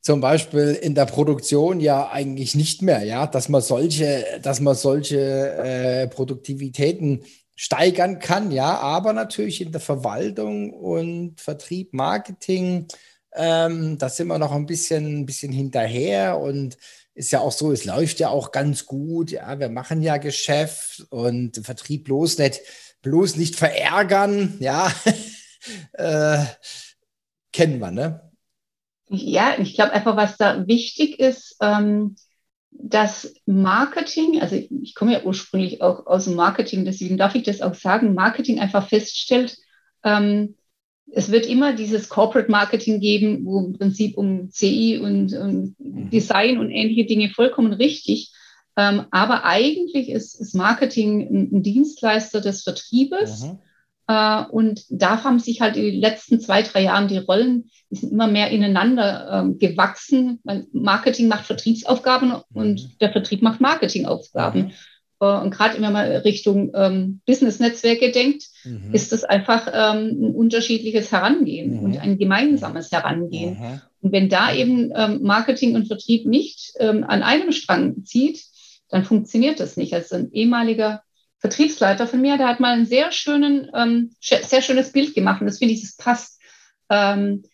zum 0.07 0.21
Beispiel 0.21 0.79
in 0.81 0.95
der 0.95 1.07
Produktion 1.07 1.81
ja 1.81 2.11
eigentlich 2.11 2.55
nicht 2.55 2.83
mehr. 2.83 3.03
Ja, 3.05 3.27
dass 3.27 3.49
man 3.49 3.63
solche, 3.63 4.39
dass 4.43 4.61
man 4.61 4.77
solche 4.77 5.19
äh, 5.19 6.09
Produktivitäten 6.09 7.25
steigern 7.57 8.21
kann. 8.21 8.53
Ja, 8.53 8.79
aber 8.79 9.13
natürlich 9.13 9.61
in 9.61 9.73
der 9.73 9.81
Verwaltung 9.81 10.73
und 10.73 11.41
Vertrieb, 11.41 11.95
Marketing, 11.95 12.87
ähm, 13.35 13.99
da 13.99 14.09
sind 14.09 14.29
wir 14.29 14.39
noch 14.39 14.53
ein 14.53 14.67
bisschen, 14.67 15.21
ein 15.21 15.27
bisschen 15.27 15.53
hinterher 15.53 16.39
und 16.39 16.77
ist 17.17 17.33
ja 17.33 17.41
auch 17.41 17.53
so, 17.53 17.73
es 17.73 17.87
läuft 17.87 18.21
ja 18.21 18.29
auch 18.29 18.53
ganz 18.53 18.85
gut. 18.85 19.31
Ja, 19.31 19.59
wir 19.59 19.71
machen 19.71 20.03
ja 20.03 20.19
Geschäft 20.19 21.07
und 21.09 21.57
Vertrieb 21.65 22.05
bloß 22.05 22.39
nicht, 22.39 22.61
bloß 23.03 23.37
nicht 23.37 23.57
verärgern. 23.57 24.57
Ja, 24.61 24.93
äh, 25.95 26.45
kennen 27.53 27.81
wir, 27.81 27.91
ne? 27.91 28.31
Ja, 29.09 29.55
ich 29.59 29.75
glaube 29.75 29.93
einfach, 29.93 30.17
was 30.17 30.37
da 30.37 30.67
wichtig 30.67 31.19
ist, 31.19 31.57
ähm, 31.63 32.17
dass 32.71 33.35
Marketing, 33.47 34.43
also 34.43 34.57
ich, 34.57 34.71
ich 34.71 34.95
komme 34.95 35.15
ja 35.15 35.23
ursprünglich 35.23 35.81
auch 35.81 36.07
aus 36.07 36.25
dem 36.25 36.35
Marketing, 36.35 36.85
deswegen 36.85 37.17
darf 37.17 37.35
ich 37.35 37.45
das 37.45 37.63
auch 37.63 37.75
sagen, 37.75 38.13
Marketing 38.13 38.61
einfach 38.61 38.89
feststellt, 38.89 39.57
ähm, 40.05 40.57
es 41.13 41.31
wird 41.31 41.47
immer 41.47 41.73
dieses 41.73 42.09
Corporate 42.09 42.51
Marketing 42.51 43.01
geben, 43.01 43.45
wo 43.45 43.61
im 43.61 43.73
Prinzip 43.75 44.17
um 44.17 44.51
CI 44.51 44.99
und, 44.99 45.33
und 45.33 45.77
mhm. 45.79 46.11
Design 46.11 46.59
und 46.59 46.71
ähnliche 46.71 47.07
Dinge 47.07 47.31
vollkommen 47.31 47.73
richtig. 47.73 48.33
Ähm, 48.77 49.07
aber 49.11 49.45
eigentlich 49.45 50.11
ist, 50.11 50.39
ist 50.41 50.55
Marketing 50.55 51.21
ein, 51.23 51.51
ein, 51.53 51.63
Dienstleister 51.63 52.41
des 52.41 52.63
Vertriebes. 52.63 53.45
Mhm. 53.45 53.59
Äh, 54.09 54.45
und 54.51 54.85
da 54.91 55.25
haben 55.25 55.39
sich 55.39 55.61
halt 55.61 55.77
die 55.77 55.93
letzten 55.93 56.41
zwei, 56.41 56.63
drei 56.63 56.83
Jahren 56.83 57.09
die 57.09 57.19
Rollen, 57.19 57.71
die 57.91 57.97
sind 57.97 58.13
immer 58.13 58.27
mehr 58.27 58.51
ineinander 58.51 59.47
äh, 59.47 59.67
gewachsen. 59.67 60.41
Weil 60.45 60.67
Marketing 60.73 61.29
macht 61.29 61.47
Vertriebsaufgaben 61.47 62.29
mhm. 62.31 62.43
und 62.53 63.01
der 63.01 63.13
Vertrieb 63.13 63.43
macht 63.43 63.61
Marketingaufgaben. 63.61 64.65
Mhm. 64.65 64.73
Und 65.19 65.51
gerade 65.51 65.75
wenn 65.75 65.83
man 65.83 65.93
mal 65.95 66.17
Richtung 66.19 66.73
ähm, 66.75 67.21
Business-Netzwerke 67.27 68.13
denkt, 68.13 68.45
mhm. 68.65 68.93
ist 68.93 69.13
das 69.13 69.25
einfach 69.25 69.67
ähm, 69.69 70.09
ein 70.21 70.35
unterschiedliches 70.35 71.11
Herangehen 71.11 71.79
mhm. 71.79 71.85
und 71.85 71.99
ein 71.99 72.19
gemeinsames 72.19 72.93
Herangehen. 72.93 73.59
Mhm. 73.59 73.81
Und 74.03 74.13
wenn 74.13 74.29
da 74.29 74.55
eben 74.55 74.93
ähm, 74.95 75.23
Marketing 75.23 75.75
und 75.75 75.87
Vertrieb 75.87 76.27
nicht 76.27 76.75
ähm, 76.79 77.05
an 77.05 77.23
einem 77.23 77.53
Strang 77.53 78.05
zieht, 78.05 78.45
dann 78.91 79.05
funktioniert 79.05 79.59
das 79.59 79.77
nicht. 79.77 79.95
Also 79.95 80.17
ein 80.17 80.33
ehemaliger 80.33 81.03
Vertriebsleiter 81.39 82.07
von 82.07 82.21
mir, 82.21 82.37
der 82.37 82.49
hat 82.49 82.61
mal 82.61 82.75
ein 82.75 82.87
sehr 82.87 83.11
schönen, 83.11 83.71
ähm, 83.75 84.15
sehr 84.21 84.63
schönes 84.63 84.93
Bild 84.93 85.15
gemacht 85.15 85.41
und 85.41 85.47
das 85.47 85.59
finde 85.59 85.75
ich, 85.75 85.81
das 85.81 85.97
passt. 85.97 86.41
Ähm, 86.91 87.45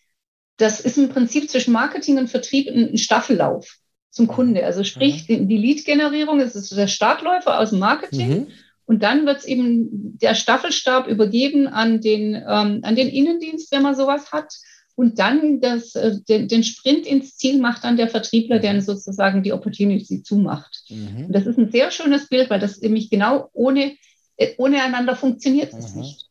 das 0.57 0.79
ist 0.81 0.97
im 0.97 1.09
Prinzip 1.09 1.49
zwischen 1.49 1.73
Marketing 1.73 2.17
und 2.17 2.29
Vertrieb 2.29 2.67
ein, 2.67 2.91
ein 2.91 2.97
Staffellauf 2.97 3.79
zum 4.13 4.27
Kunde. 4.27 4.65
Also 4.65 4.83
sprich, 4.83 5.27
mhm. 5.27 5.47
die 5.47 5.57
Lead-Generierung 5.57 6.39
ist 6.39 6.77
der 6.77 6.87
Startläufer 6.87 7.59
aus 7.59 7.71
dem 7.71 7.79
Marketing. 7.79 8.29
Mhm. 8.29 8.47
Und 8.85 9.01
dann 9.01 9.25
wird 9.25 9.39
es 9.39 9.45
eben 9.45 10.17
der 10.19 10.35
Staffelstab 10.35 11.07
übergeben 11.07 11.67
an 11.67 11.99
den, 11.99 12.35
ähm, 12.35 12.79
an 12.83 12.95
den 12.95 13.09
Innendienst, 13.09 13.71
wenn 13.71 13.81
man 13.81 13.95
sowas 13.95 14.31
hat. 14.31 14.53
Und 14.95 15.17
dann 15.17 15.61
das, 15.61 15.95
äh, 15.95 16.19
den, 16.29 16.47
den, 16.47 16.63
Sprint 16.63 17.07
ins 17.07 17.35
Ziel 17.37 17.59
macht 17.59 17.83
dann 17.83 17.97
der 17.97 18.07
Vertriebler, 18.07 18.59
der 18.59 18.79
sozusagen 18.81 19.41
die 19.41 19.53
Opportunity 19.53 20.21
zumacht. 20.21 20.83
Mhm. 20.89 21.25
Und 21.25 21.31
das 21.33 21.47
ist 21.47 21.57
ein 21.57 21.71
sehr 21.71 21.89
schönes 21.89 22.27
Bild, 22.27 22.51
weil 22.51 22.59
das 22.59 22.79
nämlich 22.81 23.09
genau 23.09 23.49
ohne, 23.53 23.93
äh, 24.37 24.53
ohne 24.57 24.83
einander 24.83 25.15
funktioniert 25.15 25.73
es 25.73 25.95
mhm. 25.95 26.01
nicht. 26.01 26.29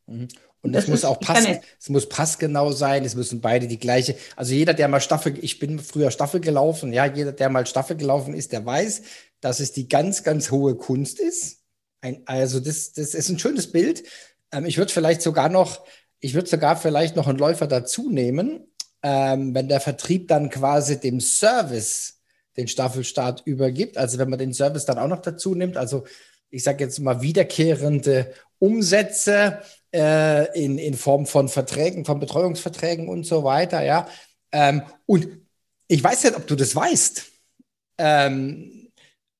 Und 0.62 0.75
es 0.75 0.87
muss 0.87 1.04
auch 1.04 1.19
passen, 1.19 1.59
es 1.81 1.88
muss 1.88 2.09
passgenau 2.09 2.71
sein, 2.71 3.04
es 3.04 3.16
müssen 3.16 3.40
beide 3.40 3.66
die 3.66 3.81
gleiche, 3.81 4.16
also 4.37 4.54
jeder, 4.54 4.75
der 4.75 4.87
mal 4.87 5.00
Staffel, 5.00 5.37
ich 5.42 5.59
bin 5.59 5.81
früher 5.81 6.12
Staffel 6.12 6.40
gelaufen, 6.40 6.92
ja, 6.92 7.04
jeder, 7.04 7.33
der 7.33 7.50
mal 7.50 7.66
Staffel 7.66 7.97
gelaufen 7.97 8.33
ist, 8.33 8.52
der 8.52 8.64
weiß, 8.64 9.02
dass 9.40 9.59
es 9.59 9.73
die 9.73 9.88
ganz, 9.88 10.23
ganz 10.23 10.52
hohe 10.52 10.76
Kunst 10.76 11.19
ist. 11.19 11.62
Ein, 12.00 12.23
also 12.26 12.61
das, 12.61 12.92
das 12.92 13.14
ist 13.14 13.28
ein 13.28 13.40
schönes 13.40 13.73
Bild. 13.73 14.04
Ähm, 14.52 14.64
ich 14.64 14.78
würde 14.78 14.92
vielleicht 14.92 15.21
sogar 15.21 15.49
noch, 15.49 15.85
ich 16.21 16.35
würde 16.35 16.49
sogar 16.49 16.76
vielleicht 16.76 17.16
noch 17.16 17.26
einen 17.26 17.38
Läufer 17.38 17.66
dazu 17.66 18.09
nehmen, 18.09 18.73
ähm, 19.02 19.54
wenn 19.54 19.69
der 19.69 19.81
Vertrieb 19.81 20.28
dann 20.28 20.49
quasi 20.49 21.00
dem 21.00 21.21
Service 21.21 22.21
den 22.57 22.69
Staffelstart 22.69 23.42
übergibt. 23.47 23.97
Also 23.97 24.19
wenn 24.19 24.31
man 24.31 24.38
den 24.38 24.52
Service 24.52 24.85
dann 24.85 24.99
auch 24.99 25.09
noch 25.09 25.23
dazu 25.23 25.54
nimmt, 25.54 25.76
also 25.76 26.04
ich 26.52 26.62
sage 26.62 26.85
jetzt 26.85 27.00
mal 27.00 27.23
wiederkehrende 27.23 28.32
Umsätze 28.59 29.62
äh, 29.92 30.62
in, 30.62 30.78
in 30.78 30.94
Form 30.94 31.26
von 31.26 31.49
Verträgen, 31.49 32.04
von 32.04 32.21
Betreuungsverträgen 32.21 33.09
und 33.09 33.25
so 33.25 33.42
weiter, 33.42 33.82
ja. 33.82 34.06
Ähm, 34.52 34.82
und 35.06 35.28
ich 35.88 36.04
weiß 36.04 36.25
nicht, 36.25 36.37
ob 36.37 36.47
du 36.47 36.54
das 36.54 36.76
weißt. 36.76 37.25
Ähm, 37.99 38.92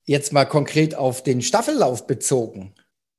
jetzt 0.04 0.33
mal 0.33 0.47
konkret 0.47 0.95
auf 0.95 1.23
den 1.23 1.42
Staffellauf 1.42 2.07
bezogen. 2.07 2.75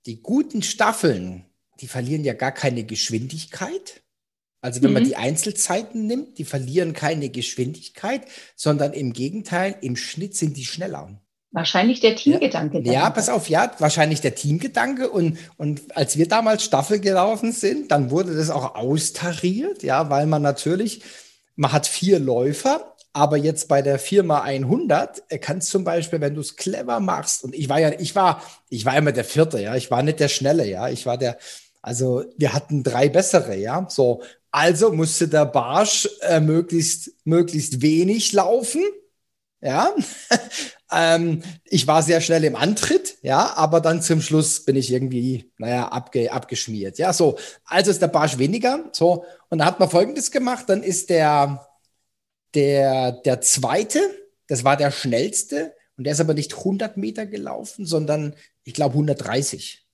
Die 0.05 0.21
guten 0.21 0.63
Staffeln, 0.63 1.45
die 1.79 1.87
verlieren 1.87 2.23
ja 2.23 2.33
gar 2.33 2.51
keine 2.51 2.83
Geschwindigkeit. 2.83 4.01
Also 4.61 4.81
wenn 4.81 4.89
mhm. 4.89 4.93
man 4.95 5.03
die 5.03 5.15
Einzelzeiten 5.15 6.07
nimmt, 6.07 6.39
die 6.39 6.45
verlieren 6.45 6.93
keine 6.93 7.29
Geschwindigkeit, 7.29 8.23
sondern 8.55 8.93
im 8.93 9.13
Gegenteil, 9.13 9.75
im 9.81 9.95
Schnitt 9.95 10.35
sind 10.35 10.57
die 10.57 10.65
schneller. 10.65 11.21
Wahrscheinlich 11.53 11.99
der 11.99 12.15
Teamgedanke. 12.15 12.79
Ja, 12.79 12.93
ja, 12.93 13.09
pass 13.11 13.29
auf, 13.29 13.47
ja, 13.47 13.71
wahrscheinlich 13.77 14.21
der 14.21 14.33
Teamgedanke. 14.33 15.07
Und, 15.11 15.37
und 15.57 15.95
als 15.95 16.17
wir 16.17 16.27
damals 16.27 16.63
Staffel 16.63 16.99
gelaufen 16.99 17.51
sind, 17.51 17.91
dann 17.91 18.09
wurde 18.09 18.35
das 18.35 18.49
auch 18.49 18.73
austariert, 18.73 19.83
ja, 19.83 20.09
weil 20.09 20.25
man 20.25 20.41
natürlich, 20.41 21.03
man 21.55 21.71
hat 21.71 21.85
vier 21.85 22.17
Läufer, 22.17 22.95
aber 23.13 23.37
jetzt 23.37 23.67
bei 23.67 23.83
der 23.83 23.99
Firma 23.99 24.41
100 24.41 25.21
kannst 25.41 25.69
zum 25.69 25.83
Beispiel, 25.83 26.19
wenn 26.21 26.33
du 26.33 26.41
es 26.41 26.55
clever 26.55 26.99
machst, 26.99 27.43
und 27.43 27.53
ich 27.53 27.69
war 27.69 27.79
ja, 27.79 27.91
ich 27.99 28.15
war, 28.15 28.41
ich 28.69 28.83
war 28.85 28.97
immer 28.97 29.11
der 29.11 29.23
Vierte, 29.23 29.61
ja, 29.61 29.75
ich 29.75 29.91
war 29.91 30.01
nicht 30.01 30.19
der 30.19 30.29
Schnelle, 30.29 30.67
ja, 30.67 30.89
ich 30.89 31.05
war 31.05 31.19
der, 31.19 31.37
also 31.83 32.23
wir 32.35 32.53
hatten 32.53 32.81
drei 32.81 33.09
bessere, 33.09 33.55
ja, 33.55 33.85
so. 33.89 34.23
Also 34.49 34.91
musste 34.91 35.27
der 35.27 35.45
Barsch 35.45 36.09
äh, 36.21 36.39
möglichst, 36.39 37.11
möglichst 37.25 37.81
wenig 37.83 38.33
laufen, 38.33 38.83
ja. 39.63 39.95
ähm, 40.91 41.41
ich 41.65 41.87
war 41.87 42.03
sehr 42.03 42.21
schnell 42.21 42.43
im 42.43 42.55
Antritt, 42.55 43.17
ja, 43.21 43.53
aber 43.55 43.81
dann 43.81 44.01
zum 44.01 44.21
Schluss 44.21 44.65
bin 44.65 44.75
ich 44.75 44.91
irgendwie, 44.91 45.51
naja, 45.57 45.87
abge, 45.87 46.31
abgeschmiert. 46.31 46.97
Ja, 46.97 47.13
so. 47.13 47.37
Also 47.65 47.89
ist 47.89 48.01
der 48.01 48.07
Barsch 48.07 48.37
weniger. 48.37 48.89
So. 48.91 49.25
Und 49.49 49.59
da 49.59 49.65
hat 49.65 49.79
man 49.79 49.89
folgendes 49.89 50.31
gemacht: 50.31 50.65
dann 50.67 50.83
ist 50.83 51.09
der, 51.09 51.65
der, 52.53 53.13
der 53.13 53.41
zweite, 53.41 53.99
das 54.47 54.63
war 54.63 54.77
der 54.77 54.91
schnellste, 54.91 55.73
und 55.97 56.03
der 56.05 56.13
ist 56.13 56.19
aber 56.19 56.33
nicht 56.33 56.57
100 56.57 56.97
Meter 56.97 57.25
gelaufen, 57.25 57.85
sondern 57.85 58.35
ich 58.63 58.73
glaube 58.73 58.95
130. 58.95 59.85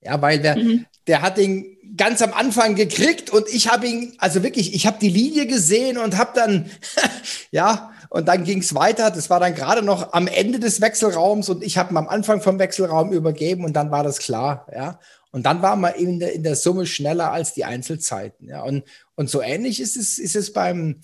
Ja, 0.00 0.22
weil 0.22 0.38
der, 0.38 0.56
mhm. 0.56 0.86
der 1.08 1.22
hat 1.22 1.38
ihn 1.38 1.76
ganz 1.96 2.22
am 2.22 2.32
Anfang 2.32 2.76
gekriegt 2.76 3.30
und 3.30 3.48
ich 3.48 3.68
habe 3.68 3.88
ihn, 3.88 4.14
also 4.18 4.44
wirklich, 4.44 4.74
ich 4.74 4.86
habe 4.86 4.98
die 5.00 5.08
Linie 5.08 5.46
gesehen 5.46 5.98
und 5.98 6.16
habe 6.16 6.30
dann, 6.34 6.70
ja, 7.50 7.90
und 8.10 8.26
dann 8.28 8.44
ging 8.44 8.58
es 8.58 8.74
weiter. 8.74 9.10
Das 9.10 9.30
war 9.30 9.40
dann 9.40 9.54
gerade 9.54 9.82
noch 9.82 10.12
am 10.12 10.26
Ende 10.26 10.58
des 10.58 10.80
Wechselraums 10.80 11.48
und 11.48 11.62
ich 11.62 11.78
habe 11.78 11.96
am 11.96 12.08
Anfang 12.08 12.40
vom 12.40 12.58
Wechselraum 12.58 13.12
übergeben 13.12 13.64
und 13.64 13.74
dann 13.74 13.90
war 13.90 14.02
das 14.02 14.18
klar, 14.18 14.66
ja. 14.74 14.98
Und 15.30 15.44
dann 15.44 15.60
war 15.60 15.76
man 15.76 15.94
in 15.94 16.20
der, 16.20 16.32
in 16.32 16.42
der 16.42 16.56
Summe 16.56 16.86
schneller 16.86 17.32
als 17.32 17.52
die 17.52 17.64
Einzelzeiten, 17.64 18.48
ja. 18.48 18.62
Und, 18.62 18.84
und 19.14 19.28
so 19.28 19.42
ähnlich 19.42 19.80
ist 19.80 19.96
es, 19.96 20.18
ist 20.18 20.36
es 20.36 20.52
beim, 20.52 21.00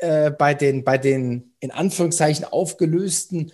äh, 0.00 0.30
bei 0.30 0.54
den, 0.54 0.84
bei 0.84 0.98
den 0.98 1.54
in 1.60 1.70
Anführungszeichen 1.70 2.44
aufgelösten 2.44 3.52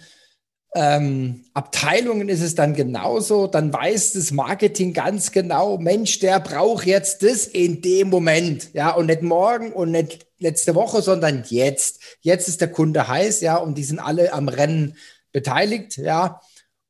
ähm, 0.76 1.47
Abteilungen 1.54 2.28
ist 2.28 2.42
es 2.42 2.54
dann 2.54 2.75
genauso. 2.75 3.47
Dann 3.47 3.73
weiß 3.73 4.12
das 4.12 4.30
Marketing 4.30 4.92
ganz 4.92 5.33
genau, 5.33 5.78
Mensch, 5.78 6.18
der 6.18 6.38
braucht 6.38 6.85
jetzt 6.85 7.23
das 7.23 7.47
in 7.47 7.80
dem 7.80 8.11
Moment. 8.11 8.75
Ja, 8.75 8.90
und 8.90 9.06
nicht 9.06 9.23
morgen 9.23 9.73
und 9.73 9.90
nicht 9.90 10.26
letzte 10.38 10.75
Woche, 10.75 11.00
sondern 11.00 11.45
jetzt. 11.49 12.02
Jetzt 12.21 12.47
ist 12.49 12.61
der 12.61 12.71
Kunde 12.71 13.09
heiß, 13.09 13.40
ja, 13.40 13.56
und 13.56 13.78
die 13.78 13.85
sind 13.85 13.99
alle 13.99 14.35
am 14.35 14.49
Rennen 14.49 14.99
beteiligt, 15.33 15.97
ja. 15.97 16.42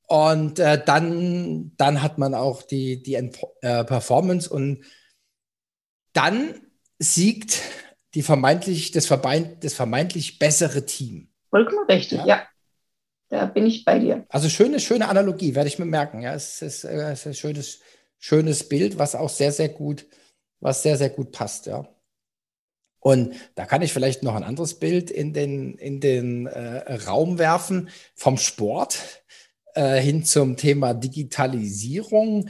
Und 0.08 0.58
äh, 0.58 0.82
dann, 0.84 1.72
dann 1.76 2.02
hat 2.02 2.18
man 2.18 2.34
auch 2.34 2.62
die, 2.62 3.02
die 3.02 3.14
äh, 3.14 3.84
Performance 3.84 4.50
und 4.50 4.84
dann 6.12 6.54
siegt 6.98 7.62
die 8.14 8.22
vermeintlich, 8.22 8.90
das, 8.90 9.06
vermeint, 9.06 9.62
das 9.62 9.74
vermeintlich 9.74 10.40
bessere 10.40 10.86
Team. 10.86 11.28
Vollkommen 11.50 11.86
richtig, 11.88 12.18
ja. 12.20 12.26
ja. 12.26 12.42
Da 13.28 13.46
bin 13.46 13.66
ich 13.66 13.84
bei 13.84 13.98
dir. 13.98 14.24
Also 14.28 14.48
schöne, 14.48 14.78
schöne 14.78 15.08
Analogie, 15.08 15.54
werde 15.54 15.68
ich 15.68 15.78
mir 15.78 15.84
merken. 15.84 16.20
Ja, 16.20 16.34
es 16.34 16.62
ist, 16.62 16.84
äh, 16.84 17.12
es 17.12 17.20
ist 17.20 17.26
ein 17.26 17.34
schönes, 17.34 17.80
schönes 18.18 18.68
Bild, 18.68 18.98
was 18.98 19.14
auch 19.14 19.30
sehr, 19.30 19.52
sehr 19.52 19.68
gut, 19.68 20.06
was 20.60 20.82
sehr, 20.82 20.96
sehr 20.96 21.10
gut 21.10 21.32
passt, 21.32 21.66
ja. 21.66 21.88
Und 23.00 23.34
da 23.54 23.66
kann 23.66 23.82
ich 23.82 23.92
vielleicht 23.92 24.24
noch 24.24 24.34
ein 24.34 24.42
anderes 24.42 24.80
Bild 24.80 25.12
in 25.12 25.32
den, 25.32 25.78
in 25.78 26.00
den 26.00 26.46
äh, 26.46 26.94
Raum 27.06 27.38
werfen 27.38 27.88
vom 28.16 28.36
Sport 28.36 28.98
äh, 29.74 30.00
hin 30.00 30.24
zum 30.24 30.56
Thema 30.56 30.92
Digitalisierung, 30.92 32.48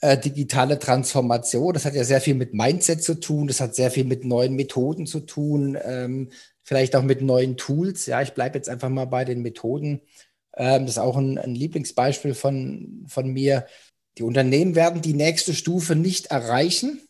äh, 0.00 0.16
digitale 0.16 0.78
Transformation. 0.78 1.74
Das 1.74 1.84
hat 1.84 1.94
ja 1.94 2.04
sehr 2.04 2.22
viel 2.22 2.34
mit 2.34 2.54
Mindset 2.54 3.02
zu 3.02 3.20
tun, 3.20 3.46
das 3.46 3.60
hat 3.60 3.74
sehr 3.74 3.90
viel 3.90 4.04
mit 4.04 4.24
neuen 4.24 4.54
Methoden 4.54 5.06
zu 5.06 5.20
tun. 5.20 5.76
Ähm, 5.84 6.30
vielleicht 6.70 6.94
auch 6.94 7.02
mit 7.02 7.20
neuen 7.20 7.56
Tools. 7.56 8.06
Ja, 8.06 8.22
ich 8.22 8.30
bleibe 8.30 8.56
jetzt 8.56 8.68
einfach 8.68 8.90
mal 8.90 9.06
bei 9.06 9.24
den 9.24 9.42
Methoden. 9.42 10.02
Ähm, 10.54 10.82
das 10.82 10.92
ist 10.92 10.98
auch 10.98 11.16
ein, 11.16 11.36
ein, 11.36 11.56
Lieblingsbeispiel 11.56 12.32
von, 12.32 13.06
von 13.08 13.26
mir. 13.26 13.66
Die 14.16 14.22
Unternehmen 14.22 14.76
werden 14.76 15.02
die 15.02 15.14
nächste 15.14 15.52
Stufe 15.52 15.96
nicht 15.96 16.26
erreichen, 16.26 17.00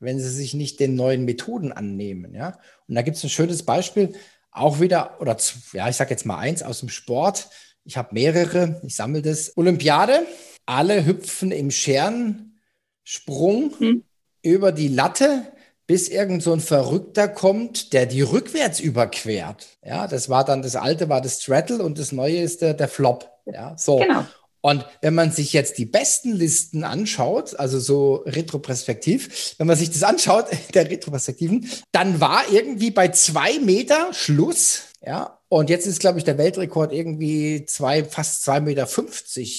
wenn 0.00 0.18
sie 0.18 0.28
sich 0.28 0.54
nicht 0.54 0.80
den 0.80 0.96
neuen 0.96 1.24
Methoden 1.24 1.70
annehmen. 1.70 2.34
Ja? 2.34 2.58
Und 2.88 2.96
da 2.96 3.02
gibt 3.02 3.18
es 3.18 3.22
ein 3.22 3.30
schönes 3.30 3.62
Beispiel, 3.62 4.14
auch 4.50 4.80
wieder, 4.80 5.20
oder 5.20 5.36
ja, 5.74 5.88
ich 5.88 5.94
sage 5.94 6.10
jetzt 6.10 6.26
mal 6.26 6.38
eins 6.38 6.64
aus 6.64 6.80
dem 6.80 6.88
Sport. 6.88 7.50
Ich 7.84 7.96
habe 7.96 8.12
mehrere, 8.12 8.80
ich 8.84 8.96
sammle 8.96 9.22
das. 9.22 9.56
Olympiade, 9.56 10.26
alle 10.66 11.06
hüpfen 11.06 11.52
im 11.52 11.70
Scherensprung 11.70 13.78
hm. 13.78 14.02
über 14.42 14.72
die 14.72 14.88
Latte 14.88 15.51
bis 15.92 16.08
irgend 16.08 16.42
so 16.42 16.54
ein 16.54 16.60
Verrückter 16.60 17.28
kommt, 17.28 17.92
der 17.92 18.06
die 18.06 18.22
rückwärts 18.22 18.80
überquert. 18.80 19.66
Ja, 19.84 20.06
das 20.06 20.30
war 20.30 20.42
dann, 20.42 20.62
das 20.62 20.74
alte 20.74 21.10
war 21.10 21.20
das 21.20 21.42
Straddle 21.42 21.82
und 21.82 21.98
das 21.98 22.12
neue 22.12 22.38
ist 22.38 22.62
der, 22.62 22.72
der 22.72 22.88
Flop. 22.88 23.30
Ja, 23.44 23.76
so. 23.76 23.98
Genau. 23.98 24.24
Und 24.62 24.86
wenn 25.02 25.14
man 25.14 25.32
sich 25.32 25.52
jetzt 25.52 25.76
die 25.76 25.84
besten 25.84 26.32
Listen 26.32 26.82
anschaut, 26.82 27.60
also 27.60 27.78
so 27.78 28.22
retroperspektiv, 28.24 29.54
wenn 29.58 29.66
man 29.66 29.76
sich 29.76 29.90
das 29.90 30.02
anschaut, 30.02 30.46
der 30.74 30.88
Retroperspektiven, 30.90 31.68
dann 31.92 32.22
war 32.22 32.44
irgendwie 32.50 32.90
bei 32.90 33.08
zwei 33.08 33.58
Meter 33.58 34.14
Schluss. 34.14 34.84
Ja, 35.04 35.41
und 35.52 35.68
jetzt 35.68 35.86
ist, 35.86 36.00
glaube 36.00 36.16
ich, 36.16 36.24
der 36.24 36.38
Weltrekord 36.38 36.94
irgendwie 36.94 37.66
zwei, 37.66 38.04
fast 38.04 38.48
2,50 38.48 38.60
Meter, 38.62 38.88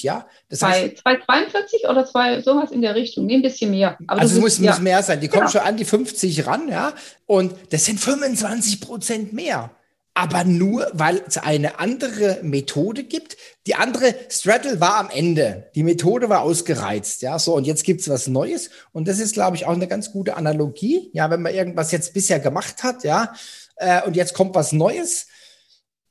ja. 0.02 0.26
Das 0.48 0.60
heißt, 0.60 1.06
2,42 1.06 1.88
oder 1.88 2.04
zwei, 2.04 2.42
sowas 2.42 2.72
in 2.72 2.82
der 2.82 2.96
Richtung, 2.96 3.26
nee, 3.26 3.36
ein 3.36 3.42
bisschen 3.42 3.70
mehr. 3.70 3.96
Aber 4.08 4.20
also 4.20 4.34
es 4.34 4.40
muss, 4.40 4.58
ja. 4.58 4.72
muss 4.72 4.80
mehr 4.80 5.04
sein. 5.04 5.20
Die 5.20 5.28
genau. 5.28 5.42
kommen 5.42 5.52
schon 5.52 5.60
an 5.60 5.76
die 5.76 5.84
50 5.84 6.48
ran, 6.48 6.68
ja. 6.68 6.94
Und 7.26 7.54
das 7.70 7.84
sind 7.84 8.00
25 8.00 8.80
Prozent 8.80 9.32
mehr 9.34 9.70
aber 10.16 10.44
nur, 10.44 10.88
weil 10.92 11.22
es 11.26 11.38
eine 11.38 11.80
andere 11.80 12.38
Methode 12.42 13.02
gibt. 13.02 13.36
Die 13.66 13.74
andere 13.74 14.14
Straddle 14.30 14.80
war 14.80 14.98
am 14.98 15.10
Ende. 15.10 15.70
Die 15.74 15.82
Methode 15.82 16.28
war 16.28 16.42
ausgereizt, 16.42 17.22
ja, 17.22 17.36
so. 17.40 17.54
Und 17.54 17.66
jetzt 17.66 17.82
gibt's 17.82 18.08
was 18.08 18.28
Neues. 18.28 18.70
Und 18.92 19.08
das 19.08 19.18
ist, 19.18 19.34
glaube 19.34 19.56
ich, 19.56 19.66
auch 19.66 19.72
eine 19.72 19.88
ganz 19.88 20.12
gute 20.12 20.36
Analogie. 20.36 21.10
Ja, 21.12 21.30
wenn 21.30 21.42
man 21.42 21.52
irgendwas 21.52 21.90
jetzt 21.90 22.14
bisher 22.14 22.38
gemacht 22.38 22.84
hat, 22.84 23.02
ja, 23.02 23.34
äh, 23.74 24.02
und 24.02 24.14
jetzt 24.14 24.34
kommt 24.34 24.54
was 24.54 24.72
Neues. 24.72 25.26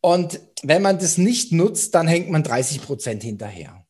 Und 0.04 0.42
wenn 0.64 0.82
man 0.82 1.00
das 1.00 1.18
nicht 1.18 1.54
nutzt, 1.54 1.96
dann 1.96 2.10
hängt 2.10 2.30
man 2.30 2.44
30 2.44 2.82
Prozent 2.82 3.24
hinterher. 3.24 3.86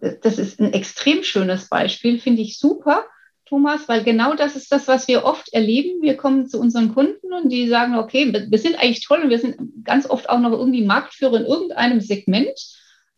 Das 0.00 0.36
ist 0.36 0.58
ein 0.58 0.72
extrem 0.72 1.22
schönes 1.22 1.68
Beispiel, 1.68 2.18
finde 2.18 2.42
ich 2.42 2.58
super. 2.58 3.04
Thomas, 3.44 3.88
weil 3.88 4.02
genau 4.02 4.34
das 4.34 4.56
ist 4.56 4.72
das, 4.72 4.88
was 4.88 5.06
wir 5.06 5.24
oft 5.24 5.52
erleben. 5.52 6.02
Wir 6.02 6.16
kommen 6.16 6.48
zu 6.48 6.58
unseren 6.58 6.92
Kunden 6.92 7.32
und 7.32 7.50
die 7.50 7.68
sagen, 7.68 7.96
okay, 7.96 8.32
wir, 8.32 8.58
sind 8.58 8.74
eigentlich 8.74 9.06
toll 9.06 9.20
und 9.22 9.30
wir 9.30 9.38
sind 9.38 9.84
ganz 9.84 10.10
oft 10.10 10.28
auch 10.30 10.40
noch 10.40 10.50
irgendwie 10.50 10.82
Marktführer 10.84 11.36
in 11.36 11.46
irgendeinem 11.46 12.00
Segment 12.00 12.58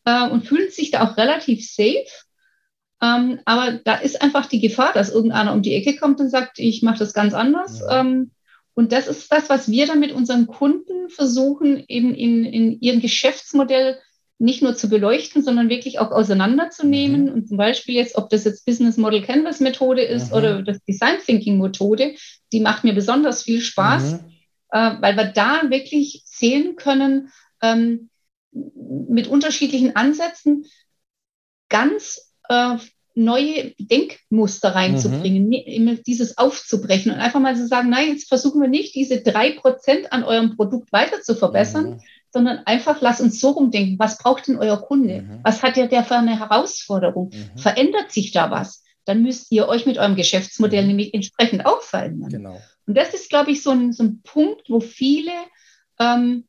äh, 0.05 0.29
und 0.29 0.47
fühlen 0.47 0.71
sich 0.71 0.91
da 0.91 1.09
auch 1.09 1.17
relativ 1.17 1.67
safe. 1.67 2.05
Ähm, 3.01 3.41
aber 3.47 3.81
da 3.85 3.95
ist 3.95 4.21
einfach 4.21 4.45
die 4.47 4.61
Gefahr, 4.61 4.93
dass 4.93 5.09
irgendeiner 5.09 5.55
um 5.55 5.63
die 5.63 5.75
Ecke 5.75 5.97
kommt 5.97 6.21
und 6.21 6.29
sagt, 6.29 6.59
ich 6.59 6.83
mache 6.83 6.99
das 6.99 7.15
ganz 7.15 7.33
anders. 7.33 7.81
Ja. 7.81 8.01
Ähm, 8.01 8.33
und 8.75 8.93
das 8.93 9.07
ist 9.07 9.31
das, 9.31 9.49
was 9.49 9.71
wir 9.71 9.87
dann 9.87 10.01
mit 10.01 10.13
unseren 10.13 10.47
Kunden 10.47 11.09
versuchen, 11.09 11.85
eben 11.89 12.15
in, 12.15 12.45
in 12.45 12.81
ihrem 12.81 13.01
Geschäftsmodell 13.01 13.99
nicht 14.39 14.63
nur 14.63 14.75
zu 14.75 14.89
beleuchten, 14.89 15.43
sondern 15.43 15.69
wirklich 15.69 16.01
auch 16.01 16.11
auseinanderzunehmen. 16.11 17.27
Mhm. 17.27 17.33
Und 17.33 17.49
zum 17.49 17.57
Beispiel 17.57 17.95
jetzt, 17.95 18.17
ob 18.17 18.31
das 18.31 18.45
jetzt 18.45 18.67
Business 18.67 18.97
Model 18.97 19.23
Canvas 19.23 19.61
Methode 19.61 20.03
ist 20.03 20.31
mhm. 20.31 20.37
oder 20.37 20.63
das 20.63 20.83
Design 20.85 21.19
Thinking 21.25 21.59
Methode, 21.59 22.15
die 22.53 22.61
macht 22.61 22.83
mir 22.83 22.95
besonders 22.95 23.45
viel 23.45 23.61
Spaß, 23.61 24.13
mhm. 24.13 24.19
äh, 24.71 24.97
weil 25.01 25.17
wir 25.17 25.27
da 25.27 25.71
wirklich 25.71 26.23
sehen 26.25 26.75
können, 26.75 27.31
ähm, 27.63 28.11
mit 28.53 29.29
unterschiedlichen 29.29 29.95
Ansätzen 29.97 30.65
ganz 31.69 32.33
äh, 32.49 32.77
neue 33.15 33.75
Denkmuster 33.79 34.75
reinzubringen, 34.75 35.49
mhm. 35.49 36.03
dieses 36.05 36.37
aufzubrechen 36.37 37.13
und 37.13 37.19
einfach 37.19 37.41
mal 37.41 37.57
zu 37.57 37.67
sagen, 37.67 37.91
nein, 37.91 38.09
jetzt 38.09 38.29
versuchen 38.29 38.61
wir 38.61 38.69
nicht, 38.69 38.95
diese 38.95 39.23
drei 39.23 39.53
Prozent 39.53 40.13
an 40.13 40.25
eurem 40.25 40.57
Produkt 40.57 40.93
weiter 40.93 41.23
zu 41.23 41.35
verbessern, 41.35 41.91
mhm 41.91 42.01
sondern 42.35 42.67
einfach 42.67 43.01
lass 43.01 43.21
uns 43.21 43.41
so 43.41 43.51
rumdenken. 43.51 43.97
Was 44.01 44.19
braucht 44.19 44.49
denn 44.49 44.59
euer 44.59 44.83
Kunde? 44.83 45.23
Mhm. 45.23 45.41
Was 45.45 45.63
hat 45.63 45.77
der, 45.77 45.87
der 45.87 46.03
für 46.03 46.17
eine 46.17 46.39
Herausforderung? 46.39 47.31
Mhm. 47.33 47.59
Verändert 47.59 48.11
sich 48.11 48.33
da 48.33 48.51
was? 48.51 48.83
Dann 49.05 49.23
müsst 49.23 49.53
ihr 49.53 49.69
euch 49.69 49.87
mit 49.87 49.99
eurem 49.99 50.17
Geschäftsmodell 50.17 50.83
mhm. 50.83 50.89
nämlich 50.89 51.15
entsprechend 51.15 51.65
auch 51.65 51.81
verändern. 51.81 52.31
Genau. 52.31 52.61
Und 52.89 52.97
das 52.97 53.15
ist, 53.15 53.31
glaube 53.31 53.53
ich, 53.53 53.63
so 53.63 53.71
ein, 53.71 53.93
so 53.93 54.03
ein 54.03 54.21
Punkt, 54.23 54.69
wo 54.69 54.81
viele 54.81 55.31
ähm, 56.01 56.49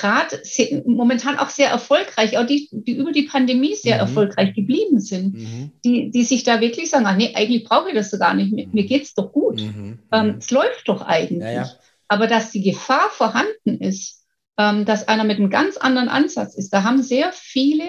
gerade 0.00 0.40
momentan 0.84 1.38
auch 1.38 1.50
sehr 1.50 1.70
erfolgreich, 1.70 2.36
auch 2.38 2.46
die, 2.46 2.68
die 2.70 2.96
über 2.96 3.12
die 3.12 3.24
Pandemie 3.24 3.74
sehr 3.74 3.96
mhm. 3.96 4.00
erfolgreich 4.00 4.54
geblieben 4.54 5.00
sind, 5.00 5.34
mhm. 5.34 5.72
die, 5.84 6.10
die 6.10 6.24
sich 6.24 6.44
da 6.44 6.60
wirklich 6.60 6.90
sagen, 6.90 7.06
ach 7.06 7.16
nee, 7.16 7.32
eigentlich 7.34 7.64
brauche 7.64 7.88
ich 7.88 7.94
das 7.94 8.10
so 8.10 8.18
gar 8.18 8.34
nicht, 8.34 8.52
mir, 8.52 8.68
mir 8.68 8.84
geht 8.84 9.04
es 9.04 9.14
doch 9.14 9.32
gut. 9.32 9.60
Mhm. 9.60 9.98
Ähm, 10.12 10.26
mhm. 10.26 10.34
es 10.38 10.50
läuft 10.50 10.88
doch 10.88 11.02
eigentlich. 11.02 11.40
Ja, 11.40 11.50
ja. 11.50 11.70
Aber 12.08 12.26
dass 12.26 12.50
die 12.52 12.62
Gefahr 12.62 13.10
vorhanden 13.10 13.80
ist, 13.80 14.24
ähm, 14.58 14.84
dass 14.84 15.08
einer 15.08 15.24
mit 15.24 15.38
einem 15.38 15.50
ganz 15.50 15.76
anderen 15.76 16.08
Ansatz 16.08 16.54
ist. 16.54 16.72
Da 16.72 16.82
haben 16.82 17.02
sehr 17.02 17.32
viele, 17.32 17.84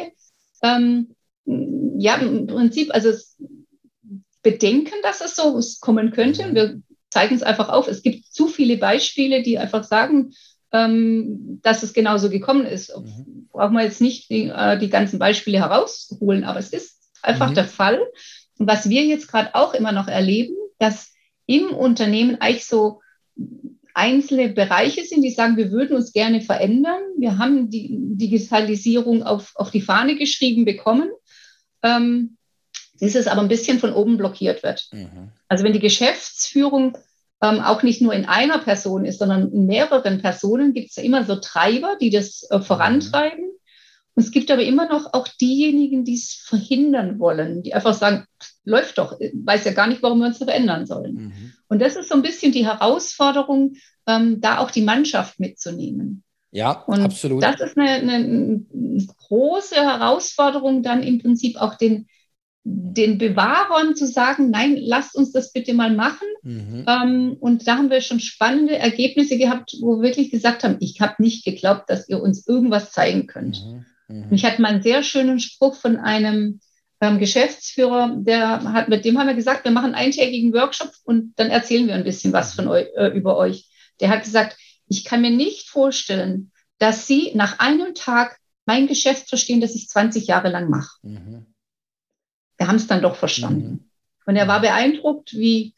ähm, 0.63 1.15
ja, 1.45 2.15
im 2.15 2.47
Prinzip, 2.47 2.93
also 2.93 3.11
bedenken, 4.41 4.95
dass 5.03 5.21
es 5.21 5.35
so 5.35 5.59
kommen 5.81 6.11
könnte. 6.11 6.53
Wir 6.53 6.81
zeigen 7.09 7.35
es 7.35 7.43
einfach 7.43 7.69
auf. 7.69 7.87
Es 7.87 8.01
gibt 8.01 8.25
zu 8.25 8.47
viele 8.47 8.77
Beispiele, 8.77 9.43
die 9.43 9.57
einfach 9.57 9.83
sagen, 9.83 10.33
ähm, 10.77 11.59
dass 11.63 11.83
es 11.83 11.93
genauso 11.93 12.29
gekommen 12.29 12.65
ist. 12.65 12.95
Mhm. 12.95 13.47
Brauchen 13.51 13.73
wir 13.73 13.83
jetzt 13.83 14.01
nicht 14.01 14.29
die, 14.29 14.49
äh, 14.49 14.77
die, 14.77 14.89
ganzen 14.89 15.19
Beispiele 15.19 15.59
herausholen, 15.59 16.43
aber 16.43 16.59
es 16.59 16.69
ist 16.69 16.97
einfach 17.21 17.49
mhm. 17.49 17.55
der 17.55 17.65
Fall. 17.65 17.99
Und 18.59 18.67
was 18.67 18.89
wir 18.89 19.03
jetzt 19.05 19.27
gerade 19.27 19.55
auch 19.55 19.73
immer 19.73 19.91
noch 19.91 20.07
erleben, 20.07 20.55
dass 20.77 21.13
im 21.45 21.69
Unternehmen 21.71 22.39
eigentlich 22.39 22.65
so 22.65 23.01
einzelne 23.93 24.49
Bereiche 24.49 25.03
sind, 25.05 25.23
die 25.23 25.31
sagen, 25.31 25.57
wir 25.57 25.71
würden 25.71 25.95
uns 25.95 26.13
gerne 26.13 26.41
verändern. 26.41 27.01
Wir 27.17 27.39
haben 27.39 27.69
die 27.69 27.89
Digitalisierung 27.91 29.23
auf, 29.23 29.53
auf 29.55 29.71
die 29.71 29.81
Fahne 29.81 30.15
geschrieben 30.15 30.65
bekommen. 30.65 31.09
Ähm, 31.81 32.37
dieses 32.99 33.27
aber 33.27 33.41
ein 33.41 33.47
bisschen 33.47 33.79
von 33.79 33.93
oben 33.93 34.17
blockiert 34.17 34.63
wird. 34.63 34.87
Mhm. 34.91 35.31
Also 35.47 35.63
wenn 35.63 35.73
die 35.73 35.79
Geschäftsführung 35.79 36.97
ähm, 37.41 37.59
auch 37.61 37.83
nicht 37.83 38.01
nur 38.01 38.13
in 38.13 38.25
einer 38.25 38.57
Person 38.59 39.05
ist, 39.05 39.19
sondern 39.19 39.51
in 39.51 39.65
mehreren 39.67 40.21
Personen, 40.21 40.73
gibt 40.73 40.89
es 40.89 40.97
immer 40.97 41.23
so 41.23 41.35
Treiber, 41.35 41.95
die 42.01 42.09
das 42.09 42.47
äh, 42.49 42.59
vorantreiben. 42.59 43.45
Mhm. 43.45 43.57
Und 44.15 44.23
es 44.23 44.31
gibt 44.31 44.49
aber 44.49 44.63
immer 44.63 44.89
noch 44.89 45.13
auch 45.13 45.27
diejenigen, 45.27 46.03
die 46.03 46.15
es 46.15 46.33
verhindern 46.33 47.19
wollen, 47.19 47.61
die 47.61 47.75
einfach 47.75 47.93
sagen, 47.93 48.25
läuft 48.63 48.97
doch, 48.97 49.11
weiß 49.19 49.65
ja 49.65 49.73
gar 49.73 49.85
nicht, 49.85 50.01
warum 50.01 50.19
wir 50.19 50.25
uns 50.25 50.39
verändern 50.39 50.87
sollen. 50.87 51.13
Mhm. 51.13 51.53
Und 51.67 51.81
das 51.81 51.95
ist 51.95 52.09
so 52.09 52.15
ein 52.15 52.23
bisschen 52.23 52.51
die 52.51 52.65
Herausforderung, 52.65 53.75
ähm, 54.07 54.41
da 54.41 54.57
auch 54.57 54.71
die 54.71 54.81
Mannschaft 54.81 55.39
mitzunehmen. 55.39 56.23
Ja, 56.49 56.83
und 56.87 57.01
absolut. 57.01 57.43
Das 57.43 57.61
ist 57.61 57.77
eine, 57.77 57.91
eine, 57.91 58.65
große 59.27 59.75
Herausforderung, 59.75 60.81
dann 60.81 61.03
im 61.03 61.19
Prinzip 61.19 61.57
auch 61.57 61.75
den, 61.75 62.07
den 62.69 63.17
Bewahrern 63.17 63.95
zu 63.95 64.05
sagen, 64.05 64.49
nein, 64.49 64.75
lasst 64.77 65.15
uns 65.15 65.31
das 65.31 65.53
bitte 65.53 65.73
mal 65.73 65.95
machen. 65.95 66.27
Mhm. 66.41 66.85
Ähm, 66.85 67.37
und 67.39 67.65
da 67.65 67.77
haben 67.77 67.89
wir 67.89 68.01
schon 68.01 68.19
spannende 68.19 68.77
Ergebnisse 68.77 69.37
gehabt, 69.37 69.77
wo 69.79 69.97
wir 69.97 70.09
wirklich 70.09 70.31
gesagt 70.31 70.65
haben, 70.65 70.75
ich 70.81 70.99
habe 70.99 71.15
nicht 71.19 71.45
geglaubt, 71.45 71.89
dass 71.89 72.09
ihr 72.09 72.21
uns 72.21 72.45
irgendwas 72.45 72.91
zeigen 72.91 73.25
könnt. 73.25 73.63
Mhm. 73.63 73.85
Mhm. 74.09 74.33
Ich 74.33 74.43
hatte 74.43 74.61
mal 74.61 74.69
einen 74.73 74.83
sehr 74.83 75.01
schönen 75.03 75.39
Spruch 75.39 75.75
von 75.75 75.95
einem 75.95 76.59
ähm, 76.99 77.19
Geschäftsführer, 77.19 78.17
der 78.17 78.63
hat, 78.73 78.89
mit 78.89 79.05
dem 79.05 79.17
haben 79.17 79.27
wir 79.27 79.35
gesagt, 79.35 79.63
wir 79.63 79.71
machen 79.71 79.93
einen 79.93 80.07
eintägigen 80.07 80.53
Workshop 80.53 80.91
und 81.05 81.33
dann 81.37 81.49
erzählen 81.49 81.87
wir 81.87 81.95
ein 81.95 82.03
bisschen 82.03 82.33
was 82.33 82.53
von 82.53 82.67
euch, 82.67 82.87
äh, 82.97 83.07
über 83.15 83.37
euch. 83.37 83.69
Der 84.01 84.09
hat 84.09 84.23
gesagt, 84.23 84.57
ich 84.89 85.05
kann 85.05 85.21
mir 85.21 85.31
nicht 85.31 85.69
vorstellen, 85.69 86.51
dass 86.79 87.07
Sie 87.07 87.31
nach 87.33 87.59
einem 87.59 87.93
Tag 87.95 88.37
mein 88.65 88.87
Geschäft 88.87 89.29
verstehen, 89.29 89.61
das 89.61 89.75
ich 89.75 89.87
20 89.87 90.27
Jahre 90.27 90.49
lang 90.49 90.69
mache. 90.69 90.97
Mhm. 91.01 91.45
Wir 92.57 92.67
haben 92.67 92.75
es 92.75 92.87
dann 92.87 93.01
doch 93.01 93.15
verstanden. 93.15 93.69
Mhm. 93.69 93.79
Und 94.25 94.35
er 94.35 94.47
war 94.47 94.61
beeindruckt, 94.61 95.33
wie, 95.33 95.73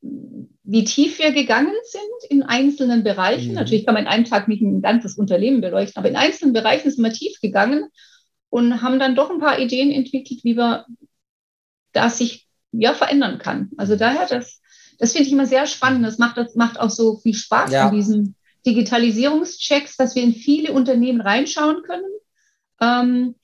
wie 0.00 0.84
tief 0.84 1.18
wir 1.18 1.32
gegangen 1.32 1.74
sind 1.84 2.30
in 2.30 2.42
einzelnen 2.42 3.02
Bereichen. 3.04 3.50
Mhm. 3.50 3.54
Natürlich 3.54 3.86
kann 3.86 3.94
man 3.94 4.04
in 4.04 4.08
einem 4.08 4.24
Tag 4.24 4.48
nicht 4.48 4.62
ein 4.62 4.82
ganzes 4.82 5.16
Unternehmen 5.16 5.60
beleuchten, 5.60 5.98
aber 5.98 6.08
in 6.08 6.16
einzelnen 6.16 6.52
Bereichen 6.52 6.90
sind 6.90 7.02
wir 7.02 7.12
tief 7.12 7.40
gegangen 7.40 7.88
und 8.50 8.82
haben 8.82 8.98
dann 8.98 9.16
doch 9.16 9.30
ein 9.30 9.40
paar 9.40 9.58
Ideen 9.58 9.90
entwickelt, 9.90 10.44
wie 10.44 10.56
wir 10.56 10.86
das 11.92 12.18
sich 12.18 12.46
ja 12.72 12.92
verändern 12.92 13.38
kann. 13.38 13.70
Also 13.76 13.96
daher, 13.96 14.26
das, 14.26 14.60
das 14.98 15.12
finde 15.12 15.26
ich 15.26 15.32
immer 15.32 15.46
sehr 15.46 15.66
spannend. 15.66 16.04
Das 16.04 16.18
macht, 16.18 16.36
das 16.36 16.54
macht 16.54 16.78
auch 16.78 16.90
so 16.90 17.16
viel 17.18 17.34
Spaß 17.34 17.72
ja. 17.72 17.88
an 17.88 17.94
diesen 17.94 18.36
Digitalisierungschecks, 18.66 19.96
dass 19.96 20.14
wir 20.14 20.22
in 20.22 20.34
viele 20.34 20.72
Unternehmen 20.72 21.20
reinschauen 21.20 21.82
können. 21.82 22.04
Ähm, 22.80 23.34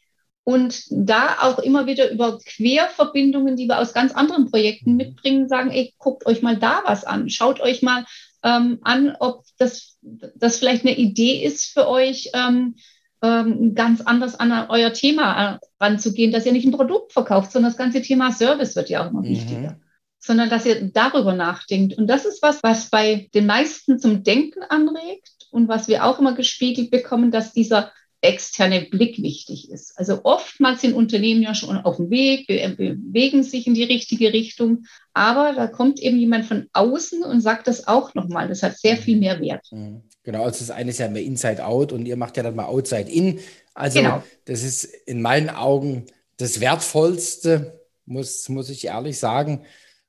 und 0.50 0.82
da 0.90 1.36
auch 1.42 1.60
immer 1.60 1.86
wieder 1.86 2.10
über 2.10 2.40
Querverbindungen, 2.44 3.54
die 3.54 3.68
wir 3.68 3.78
aus 3.78 3.92
ganz 3.92 4.12
anderen 4.12 4.50
Projekten 4.50 4.92
mhm. 4.92 4.96
mitbringen, 4.96 5.48
sagen, 5.48 5.70
ey, 5.70 5.94
guckt 5.96 6.26
euch 6.26 6.42
mal 6.42 6.56
da 6.56 6.82
was 6.84 7.04
an, 7.04 7.30
schaut 7.30 7.60
euch 7.60 7.82
mal 7.82 8.04
ähm, 8.42 8.78
an, 8.82 9.14
ob 9.20 9.44
das, 9.58 9.96
das 10.02 10.58
vielleicht 10.58 10.84
eine 10.84 10.96
Idee 10.96 11.44
ist 11.44 11.66
für 11.72 11.86
euch, 11.86 12.30
ähm, 12.34 12.74
ähm, 13.22 13.76
ganz 13.76 14.00
anders 14.00 14.34
an 14.40 14.50
euer 14.70 14.92
Thema 14.92 15.54
äh, 15.54 15.58
ranzugehen, 15.78 16.32
dass 16.32 16.46
ihr 16.46 16.52
nicht 16.52 16.66
ein 16.66 16.72
Produkt 16.72 17.12
verkauft, 17.12 17.52
sondern 17.52 17.70
das 17.70 17.78
ganze 17.78 18.02
Thema 18.02 18.32
Service 18.32 18.74
wird 18.74 18.90
ja 18.90 19.04
auch 19.04 19.10
immer 19.10 19.20
mhm. 19.20 19.28
wichtiger 19.28 19.78
sondern 20.20 20.50
dass 20.50 20.66
ihr 20.66 20.90
darüber 20.92 21.32
nachdenkt. 21.32 21.96
Und 21.96 22.06
das 22.06 22.26
ist 22.26 22.42
was, 22.42 22.62
was 22.62 22.90
bei 22.90 23.30
den 23.32 23.46
meisten 23.46 23.98
zum 23.98 24.22
Denken 24.22 24.62
anregt 24.62 25.30
und 25.50 25.66
was 25.66 25.88
wir 25.88 26.04
auch 26.04 26.18
immer 26.18 26.34
gespiegelt 26.34 26.90
bekommen, 26.90 27.30
dass 27.30 27.54
dieser 27.54 27.90
externe 28.22 28.82
Blick 28.82 29.22
wichtig 29.22 29.70
ist. 29.70 29.98
Also 29.98 30.20
oftmals 30.24 30.82
sind 30.82 30.94
Unternehmen 30.94 31.42
ja 31.42 31.54
schon 31.54 31.78
auf 31.78 31.96
dem 31.96 32.10
Weg, 32.10 32.46
bewegen 32.46 33.42
sich 33.42 33.66
in 33.66 33.74
die 33.74 33.84
richtige 33.84 34.32
Richtung, 34.32 34.84
aber 35.14 35.54
da 35.54 35.66
kommt 35.66 36.00
eben 36.00 36.18
jemand 36.18 36.44
von 36.44 36.68
außen 36.72 37.22
und 37.22 37.40
sagt 37.40 37.66
das 37.66 37.88
auch 37.88 38.14
nochmal. 38.14 38.48
Das 38.48 38.62
hat 38.62 38.78
sehr 38.78 38.98
viel 38.98 39.16
mehr 39.16 39.40
Wert. 39.40 39.66
Mhm. 39.70 40.02
Genau, 40.22 40.44
also 40.44 40.58
das 40.58 40.70
eine 40.70 40.90
ist 40.90 40.98
ja 40.98 41.08
mehr 41.08 41.22
Inside 41.22 41.64
Out 41.64 41.92
und 41.92 42.04
ihr 42.04 42.16
macht 42.16 42.36
ja 42.36 42.42
dann 42.42 42.54
mal 42.54 42.66
Outside 42.66 43.10
In. 43.10 43.40
Also 43.72 44.00
genau. 44.00 44.22
das 44.44 44.62
ist 44.62 44.84
in 44.84 45.22
meinen 45.22 45.48
Augen 45.48 46.04
das 46.36 46.60
Wertvollste, 46.60 47.80
muss, 48.04 48.48
muss 48.50 48.68
ich 48.68 48.86
ehrlich 48.86 49.18
sagen. 49.18 49.64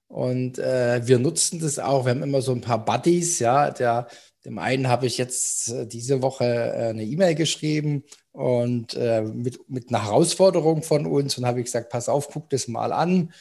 Und 0.08 0.60
äh, 0.60 1.08
wir 1.08 1.20
nutzen 1.20 1.62
das 1.62 1.80
auch. 1.80 2.06
Wir 2.06 2.10
haben 2.10 2.24
immer 2.24 2.42
so 2.42 2.52
ein 2.52 2.60
paar 2.60 2.84
Buddies, 2.84 3.40
ja, 3.40 3.72
der 3.72 4.08
dem 4.46 4.58
einen 4.58 4.88
habe 4.88 5.06
ich 5.06 5.18
jetzt 5.18 5.70
äh, 5.70 5.88
diese 5.88 6.22
Woche 6.22 6.46
äh, 6.46 6.90
eine 6.90 7.04
E-Mail 7.04 7.36
geschrieben 7.36 8.04
und 8.32 8.96
äh, 8.96 9.22
mit, 9.22 9.70
mit 9.70 9.90
einer 9.90 10.06
Herausforderung 10.06 10.84
von 10.84 11.06
uns 11.06 11.38
und 11.38 11.46
habe 11.46 11.60
ich 11.60 11.66
gesagt, 11.66 11.90
pass 11.90 12.10
auf, 12.10 12.30
guck 12.30 12.50
das 12.50 12.68
mal 12.68 12.92
an, 12.92 13.34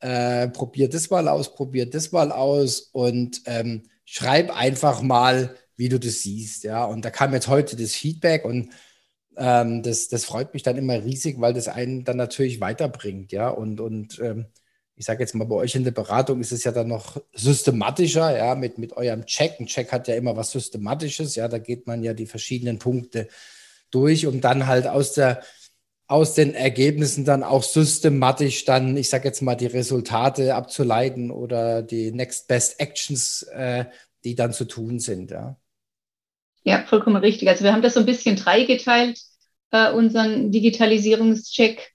äh, 0.00 0.48
probier 0.48 0.88
das 0.88 1.10
mal 1.10 1.28
aus, 1.28 1.54
probier 1.54 1.88
das 1.88 2.12
mal 2.12 2.30
aus 2.30 2.90
und 2.92 3.42
ähm, 3.46 3.84
schreib 4.04 4.56
einfach 4.56 5.02
mal, 5.02 5.56
wie 5.76 5.88
du 5.88 5.98
das 5.98 6.20
siehst. 6.22 6.64
Ja, 6.64 6.84
und 6.84 7.04
da 7.04 7.10
kam 7.10 7.32
jetzt 7.32 7.48
heute 7.48 7.76
das 7.76 7.94
Feedback 7.94 8.44
und 8.44 8.70
ähm, 9.36 9.82
das, 9.82 10.08
das 10.08 10.24
freut 10.24 10.54
mich 10.54 10.62
dann 10.62 10.76
immer 10.76 11.02
riesig, 11.04 11.40
weil 11.40 11.54
das 11.54 11.68
einen 11.68 12.04
dann 12.04 12.16
natürlich 12.16 12.60
weiterbringt. 12.60 13.32
Ja, 13.32 13.48
und, 13.48 13.80
und 13.80 14.20
ähm, 14.20 14.46
ich 14.96 15.06
sage 15.06 15.20
jetzt 15.22 15.34
mal, 15.34 15.44
bei 15.44 15.56
euch 15.56 15.74
in 15.74 15.84
der 15.84 15.90
Beratung 15.90 16.40
ist 16.40 16.52
es 16.52 16.64
ja 16.64 16.72
dann 16.72 16.88
noch 16.88 17.20
systematischer, 17.32 18.36
ja, 18.36 18.54
mit, 18.54 18.78
mit 18.78 18.92
eurem 18.92 19.26
Check. 19.26 19.58
Ein 19.58 19.66
Check 19.66 19.90
hat 19.90 20.08
ja 20.08 20.14
immer 20.14 20.36
was 20.36 20.52
Systematisches, 20.52 21.34
ja, 21.34 21.48
da 21.48 21.58
geht 21.58 21.86
man 21.86 22.02
ja 22.02 22.14
die 22.14 22.26
verschiedenen 22.26 22.78
Punkte 22.78 23.28
durch, 23.90 24.26
um 24.26 24.40
dann 24.40 24.66
halt 24.66 24.86
aus 24.86 25.12
der 25.12 25.42
aus 26.06 26.34
den 26.34 26.54
Ergebnissen 26.54 27.24
dann 27.24 27.42
auch 27.42 27.62
systematisch 27.62 28.64
dann, 28.64 28.96
ich 28.96 29.08
sage 29.08 29.26
jetzt 29.26 29.40
mal, 29.40 29.54
die 29.54 29.66
Resultate 29.66 30.54
abzuleiten 30.54 31.30
oder 31.30 31.82
die 31.82 32.12
Next 32.12 32.46
Best 32.46 32.78
Actions, 32.78 33.42
äh, 33.44 33.86
die 34.22 34.34
dann 34.34 34.52
zu 34.52 34.66
tun 34.66 34.98
sind. 34.98 35.30
Ja. 35.30 35.56
ja, 36.62 36.84
vollkommen 36.84 37.16
richtig. 37.16 37.48
Also 37.48 37.64
wir 37.64 37.72
haben 37.72 37.82
das 37.82 37.94
so 37.94 38.00
ein 38.00 38.06
bisschen 38.06 38.36
dreigeteilt, 38.36 39.18
äh, 39.70 39.90
unseren 39.92 40.52
Digitalisierungscheck. 40.52 41.93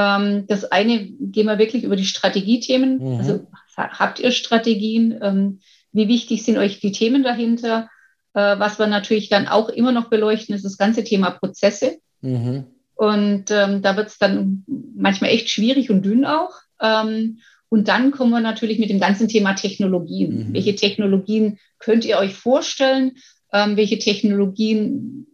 Ähm, 0.00 0.46
das 0.46 0.64
eine 0.64 1.04
gehen 1.04 1.46
wir 1.46 1.58
wirklich 1.58 1.84
über 1.84 1.96
die 1.96 2.06
Strategiethemen. 2.06 2.98
Mhm. 2.98 3.18
Also 3.18 3.46
habt 3.76 4.18
ihr 4.18 4.30
Strategien? 4.30 5.18
Ähm, 5.20 5.60
wie 5.92 6.08
wichtig 6.08 6.42
sind 6.42 6.56
euch 6.56 6.80
die 6.80 6.92
Themen 6.92 7.22
dahinter? 7.22 7.90
Äh, 8.32 8.58
was 8.58 8.78
wir 8.78 8.86
natürlich 8.86 9.28
dann 9.28 9.46
auch 9.46 9.68
immer 9.68 9.92
noch 9.92 10.08
beleuchten, 10.08 10.54
ist 10.54 10.64
das 10.64 10.78
ganze 10.78 11.04
Thema 11.04 11.30
Prozesse. 11.32 11.98
Mhm. 12.22 12.64
Und 12.94 13.50
ähm, 13.50 13.82
da 13.82 13.96
wird 13.96 14.08
es 14.08 14.18
dann 14.18 14.64
manchmal 14.94 15.30
echt 15.30 15.50
schwierig 15.50 15.90
und 15.90 16.02
dünn 16.02 16.24
auch. 16.24 16.52
Ähm, 16.80 17.40
und 17.68 17.88
dann 17.88 18.10
kommen 18.10 18.30
wir 18.30 18.40
natürlich 18.40 18.78
mit 18.78 18.90
dem 18.90 19.00
ganzen 19.00 19.28
Thema 19.28 19.54
Technologien. 19.54 20.48
Mhm. 20.48 20.54
Welche 20.54 20.74
Technologien 20.74 21.58
könnt 21.78 22.04
ihr 22.04 22.18
euch 22.18 22.34
vorstellen? 22.34 23.12
Ähm, 23.52 23.76
welche 23.76 23.98
Technologien 23.98 25.26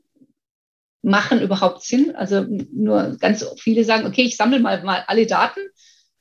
machen 1.03 1.41
überhaupt 1.41 1.83
Sinn. 1.83 2.15
Also 2.15 2.47
nur 2.73 3.17
ganz 3.21 3.45
viele 3.59 3.85
sagen, 3.85 4.07
okay, 4.07 4.23
ich 4.23 4.37
sammle 4.37 4.61
mal, 4.61 4.83
mal 4.83 5.05
alle 5.07 5.27
Daten, 5.27 5.61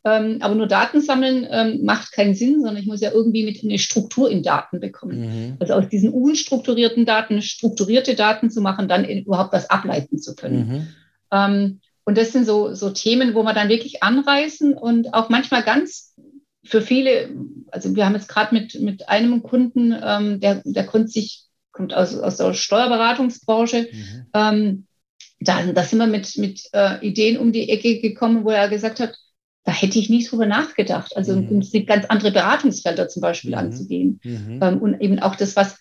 ähm, 0.05 0.37
aber 0.41 0.53
nur 0.53 0.67
Daten 0.67 1.01
sammeln 1.01 1.47
ähm, 1.49 1.83
macht 1.83 2.11
keinen 2.11 2.35
Sinn, 2.35 2.61
sondern 2.61 2.77
ich 2.77 2.85
muss 2.85 3.01
ja 3.01 3.11
irgendwie 3.11 3.43
mit 3.43 3.63
eine 3.63 3.79
Struktur 3.79 4.29
in 4.29 4.43
Daten 4.43 4.79
bekommen. 4.79 5.19
Mhm. 5.19 5.57
Also 5.59 5.73
aus 5.73 5.89
diesen 5.89 6.11
unstrukturierten 6.11 7.05
Daten 7.05 7.41
strukturierte 7.41 8.13
Daten 8.13 8.51
zu 8.51 8.61
machen, 8.61 8.87
dann 8.87 9.03
überhaupt 9.03 9.51
was 9.51 9.69
ableiten 9.69 10.19
zu 10.19 10.35
können. 10.35 10.67
Mhm. 10.67 10.87
Ähm, 11.31 11.79
und 12.03 12.19
das 12.19 12.31
sind 12.31 12.45
so, 12.45 12.75
so 12.75 12.91
Themen, 12.91 13.33
wo 13.33 13.41
wir 13.41 13.53
dann 13.53 13.69
wirklich 13.69 14.03
anreißen 14.03 14.75
und 14.75 15.15
auch 15.15 15.29
manchmal 15.29 15.63
ganz 15.63 16.13
für 16.63 16.81
viele, 16.81 17.29
also 17.71 17.95
wir 17.95 18.05
haben 18.05 18.15
jetzt 18.15 18.29
gerade 18.29 18.53
mit, 18.53 18.79
mit 18.79 19.09
einem 19.09 19.41
Kunden, 19.41 19.95
ähm, 20.03 20.39
der, 20.39 20.61
der 20.65 20.85
konnte 20.85 21.07
sich 21.07 21.45
kommt 21.75 21.93
aus, 21.93 22.17
aus 22.17 22.37
der 22.37 22.53
Steuerberatungsbranche. 22.53 23.87
Mhm. 23.91 24.25
Ähm, 24.33 24.87
da, 25.39 25.61
da 25.63 25.83
sind 25.83 25.99
wir 25.99 26.07
mit, 26.07 26.37
mit 26.37 26.69
äh, 26.73 27.05
Ideen 27.05 27.37
um 27.37 27.51
die 27.51 27.69
Ecke 27.69 27.99
gekommen, 27.99 28.45
wo 28.45 28.49
er 28.49 28.69
gesagt 28.69 28.99
hat, 28.99 29.17
da 29.65 29.71
hätte 29.71 29.99
ich 29.99 30.09
nicht 30.09 30.31
drüber 30.31 30.45
nachgedacht. 30.45 31.15
Also 31.17 31.35
mhm. 31.35 31.49
um 31.49 31.85
ganz 31.85 32.05
andere 32.05 32.31
Beratungsfelder 32.31 33.09
zum 33.09 33.21
Beispiel 33.21 33.51
mhm. 33.51 33.57
anzugehen. 33.57 34.19
Mhm. 34.23 34.59
Ähm, 34.61 34.77
und 34.79 35.01
eben 35.01 35.19
auch 35.19 35.35
das, 35.35 35.55
was 35.55 35.77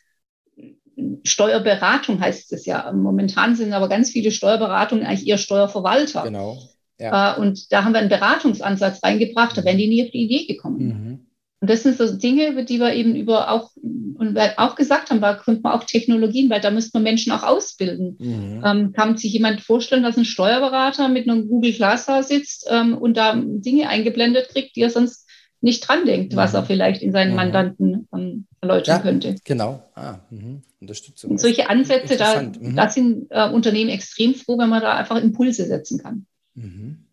Steuerberatung 1.24 2.20
heißt 2.20 2.52
es 2.52 2.66
ja. 2.66 2.90
Momentan 2.92 3.56
sind 3.56 3.72
aber 3.72 3.88
ganz 3.88 4.10
viele 4.10 4.30
Steuerberatungen 4.30 5.06
eigentlich 5.06 5.28
eher 5.28 5.38
Steuerverwalter. 5.38 6.24
Genau. 6.24 6.58
Ja. 6.98 7.36
Äh, 7.36 7.40
und 7.40 7.72
da 7.72 7.84
haben 7.84 7.92
wir 7.92 8.00
einen 8.00 8.08
Beratungsansatz 8.08 9.02
reingebracht, 9.02 9.56
da 9.56 9.64
wären 9.64 9.78
die 9.78 9.88
nie 9.88 10.04
auf 10.04 10.10
die 10.10 10.24
Idee 10.24 10.46
gekommen. 10.46 11.26
Und 11.64 11.70
das 11.70 11.82
sind 11.82 11.96
so 11.96 12.14
Dinge, 12.14 12.48
über 12.48 12.62
die 12.62 12.78
wir 12.78 12.92
eben 12.92 13.16
über 13.16 13.50
auch, 13.50 13.70
und 13.74 14.38
auch 14.58 14.74
gesagt 14.74 15.08
haben, 15.08 15.22
da 15.22 15.34
könnte 15.34 15.62
man 15.62 15.72
auch 15.72 15.84
Technologien, 15.84 16.50
weil 16.50 16.60
da 16.60 16.70
müsste 16.70 16.90
man 16.98 17.04
Menschen 17.04 17.32
auch 17.32 17.42
ausbilden. 17.42 18.18
Mhm. 18.18 18.62
Ähm, 18.62 18.92
kann 18.92 19.16
sich 19.16 19.32
jemand 19.32 19.62
vorstellen, 19.62 20.02
dass 20.02 20.18
ein 20.18 20.26
Steuerberater 20.26 21.08
mit 21.08 21.26
einem 21.26 21.48
Google 21.48 21.72
Glass 21.72 22.04
da 22.04 22.22
sitzt 22.22 22.68
ähm, 22.70 22.98
und 22.98 23.16
da 23.16 23.34
Dinge 23.34 23.88
eingeblendet 23.88 24.50
kriegt, 24.50 24.76
die 24.76 24.82
er 24.82 24.90
sonst 24.90 25.26
nicht 25.62 25.88
dran 25.88 26.04
denkt, 26.04 26.34
mhm. 26.34 26.36
was 26.36 26.52
er 26.52 26.64
vielleicht 26.64 27.00
in 27.00 27.12
seinen 27.12 27.30
mhm. 27.30 27.36
Mandanten 27.36 28.08
ähm, 28.14 28.46
erläutern 28.60 28.96
ja, 28.96 29.02
könnte. 29.02 29.36
Genau. 29.44 29.82
Ah, 29.94 30.18
mhm. 30.28 30.60
Unterstützung. 30.82 31.30
Und 31.30 31.40
solche 31.40 31.70
Ansätze, 31.70 32.18
da, 32.18 32.42
mhm. 32.42 32.76
da 32.76 32.90
sind 32.90 33.28
äh, 33.30 33.48
Unternehmen 33.48 33.88
extrem 33.88 34.34
froh, 34.34 34.58
wenn 34.58 34.68
man 34.68 34.82
da 34.82 34.98
einfach 34.98 35.16
Impulse 35.16 35.64
setzen 35.64 35.98
kann. 35.98 36.26
Mhm. 36.56 37.06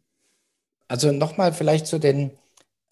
Also 0.90 1.14
nochmal 1.14 1.54
vielleicht 1.54 1.88
zu 1.88 2.00
den 2.00 2.32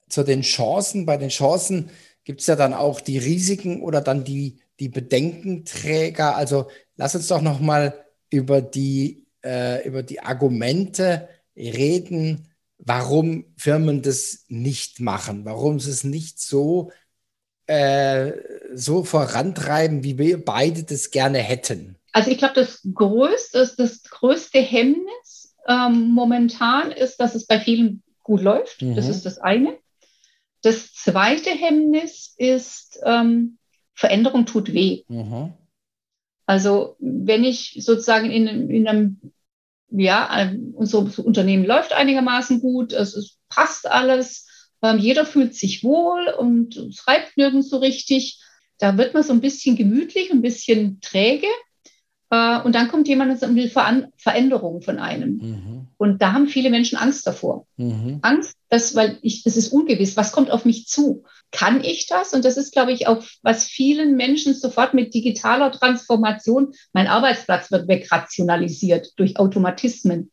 zu 0.09 0.23
den 0.23 0.41
Chancen. 0.41 1.05
Bei 1.05 1.17
den 1.17 1.29
Chancen 1.29 1.89
gibt 2.23 2.41
es 2.41 2.47
ja 2.47 2.55
dann 2.55 2.73
auch 2.73 3.01
die 3.01 3.17
Risiken 3.17 3.81
oder 3.81 4.01
dann 4.01 4.23
die, 4.23 4.59
die 4.79 4.89
Bedenkenträger. 4.89 6.35
Also 6.35 6.67
lass 6.95 7.15
uns 7.15 7.27
doch 7.27 7.41
noch 7.41 7.59
mal 7.59 8.05
über 8.29 8.61
die, 8.61 9.25
äh, 9.43 9.87
über 9.87 10.03
die 10.03 10.19
Argumente 10.19 11.29
reden, 11.55 12.47
warum 12.77 13.45
Firmen 13.57 14.01
das 14.01 14.45
nicht 14.47 14.99
machen, 14.99 15.45
warum 15.45 15.79
sie 15.79 15.91
es 15.91 16.03
nicht 16.03 16.39
so, 16.39 16.91
äh, 17.67 18.31
so 18.73 19.03
vorantreiben, 19.03 20.03
wie 20.03 20.17
wir 20.17 20.43
beide 20.43 20.83
das 20.83 21.11
gerne 21.11 21.39
hätten. 21.39 21.97
Also 22.11 22.31
ich 22.31 22.37
glaube, 22.37 22.55
das 22.55 22.81
größte, 22.93 23.69
das 23.77 24.03
größte 24.03 24.59
Hemmnis 24.59 25.55
ähm, 25.67 26.09
momentan 26.13 26.91
ist, 26.91 27.17
dass 27.17 27.35
es 27.35 27.45
bei 27.45 27.59
vielen 27.59 28.01
gut 28.23 28.41
läuft. 28.41 28.81
Mhm. 28.81 28.95
Das 28.95 29.07
ist 29.07 29.25
das 29.25 29.37
eine. 29.37 29.77
Das 30.61 30.93
zweite 30.93 31.51
Hemmnis 31.51 32.33
ist, 32.37 32.99
ähm, 33.05 33.57
Veränderung 33.93 34.45
tut 34.45 34.73
weh. 34.73 35.03
Mhm. 35.07 35.53
Also 36.45 36.95
wenn 36.99 37.43
ich 37.43 37.77
sozusagen 37.79 38.31
in, 38.31 38.69
in 38.69 38.87
einem, 38.87 39.21
ja, 39.91 40.51
unser 40.73 40.99
Unternehmen 41.23 41.65
läuft 41.65 41.93
einigermaßen 41.93 42.61
gut, 42.61 42.93
es, 42.93 43.15
es 43.15 43.37
passt 43.49 43.87
alles, 43.87 44.71
ähm, 44.81 44.97
jeder 44.97 45.25
fühlt 45.25 45.55
sich 45.55 45.83
wohl 45.83 46.27
und 46.29 46.77
es 46.77 47.07
reibt 47.07 47.37
nirgends 47.37 47.69
so 47.69 47.77
richtig. 47.77 48.41
Da 48.77 48.97
wird 48.97 49.13
man 49.13 49.23
so 49.23 49.33
ein 49.33 49.41
bisschen 49.41 49.75
gemütlich, 49.75 50.31
ein 50.31 50.41
bisschen 50.41 51.01
träge. 51.01 51.47
Äh, 52.29 52.61
und 52.61 52.73
dann 52.75 52.87
kommt 52.87 53.07
jemand 53.07 53.41
und 53.43 53.55
will 53.55 53.69
Veränderungen 53.69 54.81
von 54.81 54.99
einem. 54.99 55.37
Mhm. 55.37 55.78
Und 55.99 56.21
da 56.21 56.31
haben 56.31 56.47
viele 56.47 56.69
Menschen 56.69 56.97
Angst 56.97 57.27
davor. 57.27 57.67
Mhm. 57.75 58.19
Angst, 58.21 58.55
dass, 58.69 58.95
weil 58.95 59.19
ich, 59.21 59.43
das 59.43 59.57
ist 59.57 59.73
ungewiss. 59.73 60.15
Was 60.15 60.31
kommt 60.31 60.49
auf 60.49 60.63
mich 60.63 60.87
zu? 60.87 61.25
Kann 61.51 61.83
ich 61.83 62.07
das? 62.07 62.33
Und 62.33 62.45
das 62.45 62.55
ist, 62.55 62.71
glaube 62.71 62.93
ich, 62.93 63.07
auch, 63.07 63.21
was 63.41 63.65
vielen 63.65 64.15
Menschen 64.15 64.53
sofort 64.53 64.93
mit 64.93 65.13
digitaler 65.13 65.73
Transformation, 65.73 66.71
mein 66.93 67.07
Arbeitsplatz 67.07 67.69
wird 67.69 67.89
wegrationalisiert 67.89 69.11
durch 69.17 69.37
Automatismen. 69.37 70.31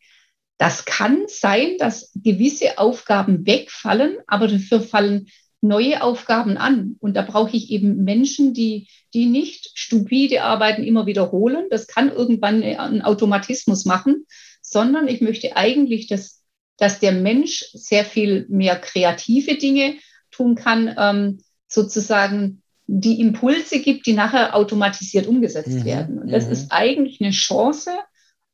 Das 0.57 0.85
kann 0.85 1.25
sein, 1.27 1.75
dass 1.81 2.13
gewisse 2.15 2.79
Aufgaben 2.79 3.45
wegfallen, 3.45 4.19
aber 4.29 4.47
dafür 4.47 4.81
fallen 4.81 5.27
neue 5.63 6.01
Aufgaben 6.01 6.59
an. 6.59 6.95
Und 7.01 7.17
da 7.17 7.23
brauche 7.23 7.57
ich 7.57 7.71
eben 7.71 8.05
Menschen, 8.05 8.55
die, 8.55 8.89
die 9.15 9.27
nicht 9.27 9.73
stupide 9.75 10.45
Arbeiten 10.45 10.85
immer 10.85 11.07
wiederholen. 11.07 11.67
Das 11.71 11.89
kann 11.89 12.13
irgendwann 12.13 12.63
ein 12.63 13.03
Automatismus 13.03 13.85
machen, 13.85 14.27
sondern 14.69 15.07
ich 15.07 15.21
möchte 15.21 15.57
eigentlich, 15.57 16.09
dass, 16.09 16.43
dass 16.77 16.99
der 16.99 17.13
Mensch 17.13 17.65
sehr 17.73 18.05
viel 18.05 18.47
mehr 18.49 18.77
kreative 18.77 19.55
Dinge 19.57 19.95
tun 20.33 20.57
kann, 20.57 20.95
ähm, 20.99 21.39
sozusagen 21.69 22.63
die 22.89 23.21
Impulse 23.21 23.81
gibt, 23.81 24.07
die 24.07 24.13
nachher 24.13 24.55
automatisiert 24.55 25.27
umgesetzt 25.27 25.69
mhm, 25.69 25.85
werden. 25.85 26.19
Und 26.19 26.33
das 26.33 26.47
mhm. 26.47 26.53
ist 26.53 26.73
eigentlich 26.73 27.21
eine 27.21 27.31
Chance 27.31 27.91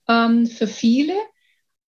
ähm, 0.08 0.46
für 0.46 0.66
viele, 0.66 1.14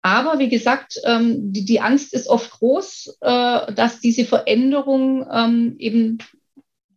aber 0.00 0.38
wie 0.38 0.48
gesagt, 0.48 1.00
ähm, 1.04 1.52
die, 1.52 1.64
die, 1.64 1.80
Angst 1.80 2.12
ist 2.12 2.28
oft 2.28 2.50
groß, 2.50 3.18
äh, 3.22 3.72
dass 3.72 4.00
diese 4.00 4.26
Veränderung 4.26 5.26
ähm, 5.30 5.76
eben 5.78 6.18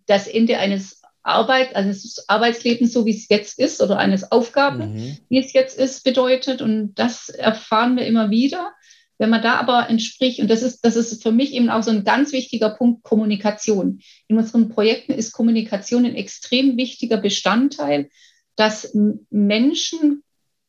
das 0.08 0.28
Ende 0.28 0.58
eines 0.58 1.02
Arbeit, 1.28 1.76
also 1.76 1.90
das 1.90 2.30
Arbeitsleben 2.30 2.88
so, 2.88 3.06
wie 3.06 3.16
es 3.16 3.28
jetzt 3.30 3.60
ist, 3.60 3.82
oder 3.82 3.98
eines 3.98 4.32
Aufgaben, 4.32 4.94
mhm. 4.94 5.18
wie 5.30 5.40
es 5.40 5.54
jetzt 5.54 5.78
ist, 5.78 6.04
bedeutet. 6.04 6.62
Und 6.62 6.96
das 6.96 7.30
erfahren 7.30 7.98
wir 7.98 8.06
immer 8.06 8.30
wieder. 8.30 8.74
Wenn 9.20 9.30
man 9.32 9.42
da 9.42 9.56
aber 9.56 9.90
entspricht, 9.90 10.40
und 10.40 10.50
das 10.50 10.62
ist, 10.62 10.82
das 10.86 10.96
ist 10.96 11.24
für 11.24 11.32
mich 11.32 11.54
eben 11.54 11.70
auch 11.70 11.82
so 11.82 11.92
ein 11.92 12.04
ganz 12.04 12.32
wichtiger 12.34 12.70
Punkt, 12.70 13.04
Kommunikation. 13.04 14.00
In 14.28 14.38
unseren 14.38 14.70
Projekten 14.70 15.12
ist 15.12 15.32
Kommunikation 15.32 16.06
ein 16.06 16.16
extrem 16.16 16.78
wichtiger 16.78 17.18
Bestandteil, 17.18 18.10
dass 18.56 18.96
Menschen 19.30 20.24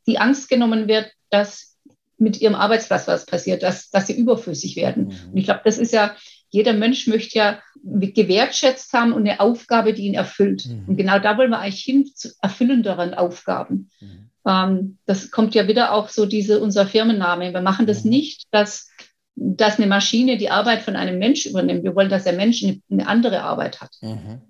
die 0.07 0.18
Angst 0.18 0.49
genommen 0.49 0.88
wird, 0.88 1.11
dass 1.31 1.77
mit 2.16 2.40
ihrem 2.40 2.55
Arbeitsplatz 2.55 3.07
was 3.07 3.27
passiert, 3.27 3.62
dass, 3.62 3.90
dass 3.90 4.07
sie 4.07 4.18
überflüssig 4.18 4.77
werden. 4.77 5.05
Mhm. 5.05 5.33
Und 5.33 5.37
ich 5.37 5.44
glaube, 5.44 5.61
das 5.64 5.79
ist 5.79 5.92
ja, 5.92 6.16
jeder 6.50 6.72
Mensch 6.72 7.06
möchte 7.06 7.38
ja 7.38 7.62
gewertschätzt 7.82 8.92
haben 8.92 9.12
und 9.12 9.28
eine 9.28 9.40
Aufgabe, 9.40 9.92
die 9.92 10.04
ihn 10.04 10.14
erfüllt. 10.14 10.66
Mhm. 10.66 10.84
Und 10.87 10.96
genau 10.96 11.18
da 11.18 11.37
wollen 11.37 11.50
wir 11.50 11.58
eigentlich 11.58 11.82
hin 11.82 12.06
zu 12.06 12.30
erfüllenderen 12.40 13.14
Aufgaben. 13.14 13.90
Mhm. 14.00 14.30
Ähm, 14.46 14.98
das 15.04 15.30
kommt 15.30 15.54
ja 15.54 15.68
wieder 15.68 15.92
auch 15.92 16.08
so 16.08 16.26
diese, 16.26 16.61
unser 16.61 16.87
Firmenname. 16.87 17.52
Wir 17.52 17.61
machen 17.61 17.87
das 17.87 18.04
mhm. 18.04 18.11
nicht, 18.11 18.46
dass, 18.50 18.90
dass 19.34 19.78
eine 19.78 19.87
Maschine 19.87 20.38
die 20.38 20.50
Arbeit 20.50 20.82
von 20.82 20.96
einem 20.96 21.18
Mensch 21.18 21.46
übernimmt. 21.46 21.84
Wir 21.84 21.94
wollen, 21.94 22.08
dass 22.08 22.24
der 22.24 22.32
Mensch 22.32 22.62
eine, 22.62 22.80
eine 22.90 23.06
andere 23.06 23.42
Arbeit 23.42 23.80
hat. 23.80 23.90
Mhm. 24.00 24.42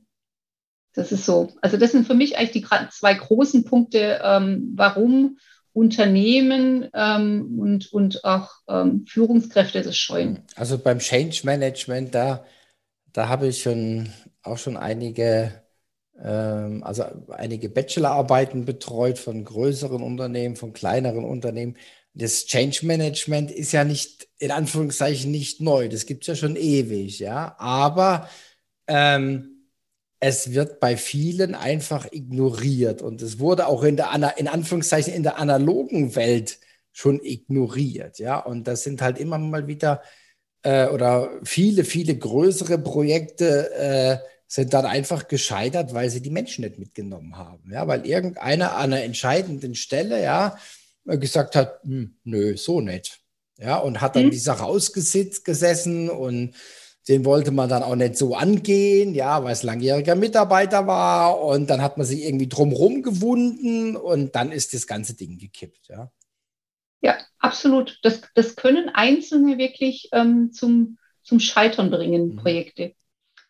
Das 0.94 1.12
ist 1.12 1.26
so. 1.26 1.52
Also 1.62 1.76
das 1.76 1.92
sind 1.92 2.06
für 2.06 2.14
mich 2.14 2.36
eigentlich 2.36 2.62
die 2.62 2.88
zwei 2.90 3.14
großen 3.14 3.64
Punkte, 3.64 4.20
ähm, 4.22 4.72
warum 4.74 5.38
Unternehmen 5.78 6.88
ähm, 6.92 7.58
und, 7.58 7.92
und 7.92 8.24
auch 8.24 8.50
ähm, 8.68 9.04
Führungskräfte 9.06 9.82
das 9.82 9.96
scheuen. 9.96 10.42
Also 10.56 10.78
beim 10.78 10.98
Change 10.98 11.40
Management, 11.44 12.14
da, 12.14 12.44
da 13.12 13.28
habe 13.28 13.46
ich 13.46 13.62
schon 13.62 14.08
auch 14.42 14.58
schon 14.58 14.76
einige, 14.76 15.62
ähm, 16.20 16.82
also 16.82 17.04
einige 17.28 17.68
Bachelorarbeiten 17.68 18.64
betreut 18.64 19.18
von 19.18 19.44
größeren 19.44 20.02
Unternehmen, 20.02 20.56
von 20.56 20.72
kleineren 20.72 21.24
Unternehmen. 21.24 21.76
Das 22.14 22.46
Change 22.46 22.84
Management 22.84 23.52
ist 23.52 23.72
ja 23.72 23.84
nicht, 23.84 24.28
in 24.38 24.50
Anführungszeichen, 24.50 25.30
nicht 25.30 25.60
neu. 25.60 25.88
Das 25.88 26.06
gibt 26.06 26.24
es 26.24 26.26
ja 26.26 26.34
schon 26.34 26.56
ewig, 26.56 27.20
ja. 27.20 27.54
Aber 27.58 28.28
ähm, 28.88 29.57
es 30.20 30.52
wird 30.52 30.80
bei 30.80 30.96
vielen 30.96 31.54
einfach 31.54 32.06
ignoriert. 32.10 33.02
Und 33.02 33.22
es 33.22 33.38
wurde 33.38 33.66
auch 33.66 33.82
in 33.82 33.96
der, 33.96 34.34
in 34.36 34.48
Anführungszeichen, 34.48 35.14
in 35.14 35.22
der 35.22 35.38
analogen 35.38 36.16
Welt 36.16 36.58
schon 36.92 37.20
ignoriert. 37.22 38.18
Ja, 38.18 38.38
und 38.38 38.66
das 38.66 38.82
sind 38.82 39.00
halt 39.00 39.18
immer 39.18 39.38
mal 39.38 39.66
wieder 39.66 40.02
äh, 40.62 40.88
oder 40.88 41.30
viele, 41.44 41.84
viele 41.84 42.16
größere 42.16 42.78
Projekte 42.78 43.72
äh, 43.74 44.18
sind 44.48 44.72
dann 44.72 44.86
einfach 44.86 45.28
gescheitert, 45.28 45.94
weil 45.94 46.10
sie 46.10 46.22
die 46.22 46.30
Menschen 46.30 46.64
nicht 46.64 46.78
mitgenommen 46.78 47.36
haben. 47.36 47.70
Ja, 47.70 47.86
weil 47.86 48.06
irgendeiner 48.06 48.72
an 48.76 48.92
einer 48.92 49.02
entscheidenden 49.02 49.74
Stelle, 49.74 50.22
ja, 50.22 50.58
gesagt 51.04 51.54
hat, 51.54 51.80
hm, 51.84 52.16
nö, 52.24 52.56
so 52.56 52.80
nicht. 52.80 53.20
Ja, 53.58 53.76
und 53.78 54.00
hat 54.00 54.16
dann 54.16 54.26
mhm. 54.26 54.30
die 54.30 54.38
Sache 54.38 54.64
ausgesessen 54.64 56.10
und 56.10 56.54
den 57.08 57.24
wollte 57.24 57.50
man 57.50 57.70
dann 57.70 57.82
auch 57.82 57.96
nicht 57.96 58.16
so 58.16 58.34
angehen, 58.34 59.14
ja, 59.14 59.42
weil 59.42 59.52
es 59.52 59.62
langjähriger 59.62 60.14
Mitarbeiter 60.14 60.86
war 60.86 61.40
und 61.40 61.70
dann 61.70 61.80
hat 61.80 61.96
man 61.96 62.06
sich 62.06 62.22
irgendwie 62.24 62.48
drumherum 62.48 63.02
gewunden 63.02 63.96
und 63.96 64.34
dann 64.34 64.52
ist 64.52 64.74
das 64.74 64.86
ganze 64.86 65.14
Ding 65.14 65.38
gekippt, 65.38 65.88
ja. 65.88 66.10
Ja, 67.00 67.16
absolut. 67.38 67.98
Das, 68.02 68.22
das 68.34 68.56
können 68.56 68.88
Einzelne 68.88 69.56
wirklich 69.56 70.08
ähm, 70.12 70.52
zum, 70.52 70.98
zum 71.22 71.40
Scheitern 71.40 71.90
bringen, 71.90 72.30
mhm. 72.30 72.36
Projekte. 72.36 72.92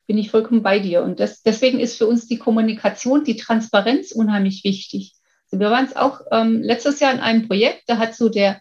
Bin 0.06 0.18
ich 0.18 0.30
vollkommen 0.30 0.62
bei 0.62 0.78
dir. 0.78 1.02
Und 1.02 1.18
das, 1.18 1.42
deswegen 1.42 1.80
ist 1.80 1.96
für 1.96 2.06
uns 2.06 2.26
die 2.26 2.38
Kommunikation, 2.38 3.24
die 3.24 3.36
Transparenz 3.36 4.12
unheimlich 4.12 4.64
wichtig. 4.64 5.14
Also 5.50 5.60
wir 5.60 5.70
waren 5.70 5.86
es 5.86 5.96
auch 5.96 6.20
ähm, 6.30 6.62
letztes 6.62 7.00
Jahr 7.00 7.12
in 7.12 7.20
einem 7.20 7.48
Projekt, 7.48 7.84
da 7.86 7.98
hat 7.98 8.14
so 8.14 8.28
der 8.28 8.60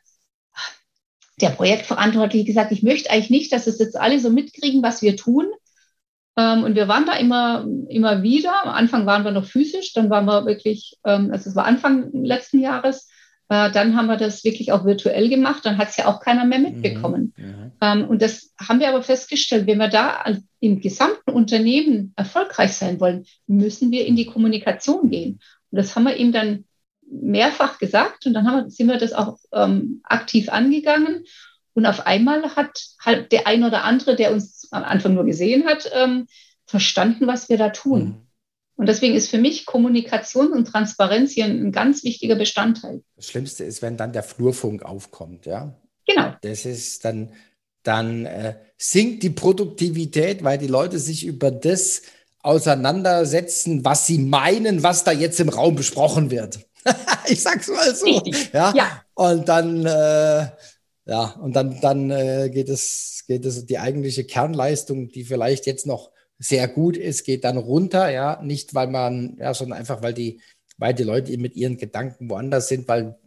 der 1.42 1.50
Projektverantwortliche 1.50 2.46
gesagt, 2.46 2.72
ich 2.72 2.84
möchte 2.84 3.10
eigentlich 3.10 3.30
nicht, 3.30 3.54
dass 3.54 3.68
es 3.68 3.80
jetzt 3.80 3.98
alle 3.98 4.20
so 4.20 4.30
mitkriegen, 4.30 4.82
was 4.82 5.02
wir 5.02 5.16
tun. 5.16 5.46
Ähm, 6.38 6.64
und 6.64 6.76
wir 6.76 6.88
waren 6.88 7.06
da 7.06 7.14
immer, 7.14 7.68
immer 7.90 8.24
wieder. 8.24 8.66
Am 8.66 8.70
Anfang 8.70 9.06
waren 9.06 9.24
wir 9.24 9.32
noch 9.32 9.46
physisch, 9.46 9.94
dann 9.94 10.10
waren 10.10 10.26
wir 10.26 10.46
wirklich, 10.46 10.98
ähm, 11.04 11.32
also 11.32 11.50
es 11.50 11.56
war 11.56 11.66
Anfang 11.66 12.12
letzten 12.12 12.60
Jahres, 12.60 13.10
äh, 13.50 13.72
dann 13.72 13.96
haben 13.96 14.08
wir 14.08 14.18
das 14.18 14.44
wirklich 14.44 14.72
auch 14.72 14.84
virtuell 14.84 15.30
gemacht, 15.30 15.66
dann 15.66 15.78
hat 15.78 15.90
es 15.90 15.98
ja 15.98 16.08
auch 16.08 16.20
keiner 16.20 16.46
mehr 16.46 16.60
mitbekommen. 16.60 17.34
Mhm, 17.38 17.72
ähm, 17.82 18.08
und 18.08 18.22
das 18.22 18.54
haben 18.60 18.80
wir 18.80 18.90
aber 18.90 19.04
festgestellt, 19.04 19.68
wenn 19.68 19.78
wir 19.78 19.88
da 19.90 20.26
im 20.60 20.82
gesamten 20.82 21.32
Unternehmen 21.32 22.14
erfolgreich 22.16 22.74
sein 22.74 23.00
wollen, 23.00 23.26
müssen 23.46 23.92
wir 23.92 24.06
in 24.06 24.16
die 24.16 24.26
Kommunikation 24.26 25.10
gehen. 25.10 25.40
Und 25.72 25.78
das 25.78 25.96
haben 25.96 26.04
wir 26.04 26.18
ihm 26.18 26.32
dann 26.32 26.66
mehrfach 27.10 27.80
gesagt 27.80 28.26
und 28.26 28.34
dann 28.34 28.46
wir, 28.46 28.70
sind 28.70 28.88
wir 28.88 28.98
das 28.98 29.14
auch 29.14 29.38
ähm, 29.54 30.02
aktiv 30.04 30.50
angegangen. 30.50 31.26
Und 31.74 31.86
auf 31.86 32.06
einmal 32.06 32.56
hat 32.56 32.88
halt 33.00 33.32
der 33.32 33.48
ein 33.48 33.64
oder 33.64 33.84
andere, 33.84 34.16
der 34.16 34.34
uns 34.34 34.68
am 34.72 34.84
Anfang 34.84 35.14
nur 35.14 35.26
gesehen 35.26 35.66
hat, 35.66 35.90
ähm, 35.94 36.28
verstanden, 36.66 37.28
was 37.28 37.50
wir 37.50 37.58
da 37.58 37.70
tun. 37.70 38.04
Mhm. 38.04 38.28
Und 38.78 38.88
deswegen 38.88 39.16
ist 39.16 39.30
für 39.30 39.40
mich 39.40 39.66
Kommunikation 39.66 40.52
und 40.52 40.66
Transparenz 40.66 41.32
hier 41.32 41.46
ein, 41.46 41.68
ein 41.68 41.72
ganz 41.72 42.04
wichtiger 42.04 42.36
Bestandteil. 42.36 43.02
Das 43.16 43.28
Schlimmste 43.28 43.64
ist, 43.64 43.82
wenn 43.82 43.98
dann 43.98 44.14
der 44.14 44.24
Flurfunk 44.24 44.84
aufkommt, 44.84 45.46
ja. 45.46 45.74
Genau. 46.06 46.34
Das 46.42 46.66
ist 46.66 47.04
dann, 47.04 47.32
dann 47.84 48.26
äh, 48.26 48.56
sinkt 48.78 49.24
die 49.24 49.32
Produktivität, 49.32 50.44
weil 50.44 50.58
die 50.58 50.68
Leute 50.68 51.00
sich 51.00 51.26
über 51.26 51.52
das 51.52 52.04
auseinandersetzen, 52.40 53.84
was 53.84 54.06
sie 54.06 54.20
meinen, 54.20 54.84
was 54.84 55.04
da 55.04 55.12
jetzt 55.12 55.40
im 55.40 55.50
Raum 55.50 55.76
besprochen 55.76 56.30
wird. 56.32 56.67
ich 57.28 57.42
sag's 57.42 57.68
mal 57.68 57.96
so. 57.96 58.22
Ja? 58.54 58.74
ja? 58.76 59.04
Und 59.14 59.48
dann, 59.48 59.86
äh, 59.86 60.48
ja, 61.06 61.36
und 61.42 61.56
dann, 61.56 61.80
dann 61.82 62.12
äh, 62.12 62.50
geht 62.52 62.70
es, 62.70 63.24
geht 63.28 63.46
es, 63.46 63.66
die 63.66 63.80
eigentliche 63.80 64.26
Kernleistung, 64.26 65.10
die 65.10 65.24
vielleicht 65.24 65.66
jetzt 65.66 65.86
noch 65.86 66.12
sehr 66.40 66.68
gut 66.68 66.98
ist, 66.98 67.24
geht 67.24 67.44
dann 67.44 67.58
runter, 67.58 68.10
ja, 68.10 68.42
nicht 68.44 68.76
weil 68.76 68.88
man, 68.88 69.38
ja, 69.40 69.54
sondern 69.54 69.80
einfach, 69.80 70.02
weil 70.02 70.14
die, 70.14 70.42
weil 70.78 70.94
die 70.94 71.04
Leute 71.04 71.36
mit 71.38 71.56
ihren 71.56 71.78
Gedanken 71.78 72.30
woanders 72.30 72.68
sind, 72.68 72.88
weil 72.88 73.18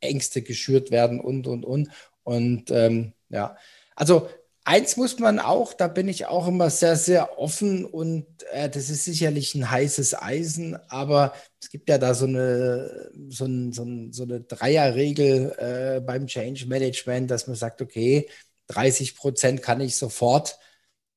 Ängste 0.00 0.42
geschürt 0.42 0.90
werden 0.90 1.20
und, 1.20 1.46
und, 1.46 1.64
und. 1.64 1.88
Und 2.22 2.70
ähm, 2.70 3.12
ja, 3.28 3.56
also 3.96 4.28
eins 4.64 4.96
muss 4.96 5.18
man 5.18 5.38
auch, 5.38 5.72
da 5.72 5.88
bin 5.88 6.08
ich 6.08 6.26
auch 6.26 6.46
immer 6.46 6.70
sehr, 6.70 6.96
sehr 6.96 7.38
offen 7.38 7.84
und 7.84 8.26
äh, 8.52 8.68
das 8.68 8.90
ist 8.90 9.04
sicherlich 9.04 9.54
ein 9.54 9.70
heißes 9.70 10.20
Eisen, 10.20 10.76
aber 10.88 11.32
es 11.60 11.70
gibt 11.70 11.88
ja 11.88 11.98
da 11.98 12.14
so 12.14 12.26
eine, 12.26 13.10
so, 13.28 13.46
ein, 13.46 13.72
so, 13.72 13.82
ein, 13.82 14.12
so 14.12 14.24
eine 14.24 14.40
Dreierregel 14.40 15.54
äh, 15.58 16.00
beim 16.00 16.26
Change 16.26 16.66
Management, 16.66 17.30
dass 17.30 17.46
man 17.46 17.56
sagt, 17.56 17.82
okay, 17.82 18.28
30 18.68 19.16
Prozent 19.16 19.62
kann 19.62 19.80
ich 19.80 19.96
sofort 19.96 20.58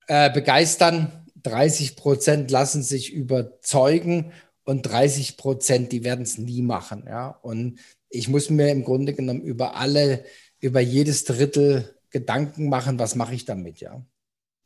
äh, 0.08 0.32
begeistern, 0.32 1.27
30 1.43 1.95
Prozent 1.95 2.51
lassen 2.51 2.84
sich 2.84 3.12
überzeugen 3.13 4.32
und 4.63 4.84
30 4.84 5.38
Prozent, 5.38 5.91
die 5.91 6.03
werden 6.03 6.23
es 6.23 6.38
nie 6.38 6.62
machen. 6.62 7.03
Ja? 7.08 7.27
Und 7.41 7.79
ich 8.10 8.29
muss 8.29 8.49
mir 8.49 8.69
im 8.69 8.84
Grunde 8.84 9.13
genommen 9.13 9.41
über 9.41 9.75
alle, 9.75 10.23
über 10.60 10.79
jedes 10.79 11.25
Drittel 11.25 11.95
Gedanken 12.13 12.69
machen, 12.69 12.97
was 12.99 13.15
mache 13.15 13.34
ich 13.34 13.43
damit, 13.43 13.82
ja. 13.82 14.02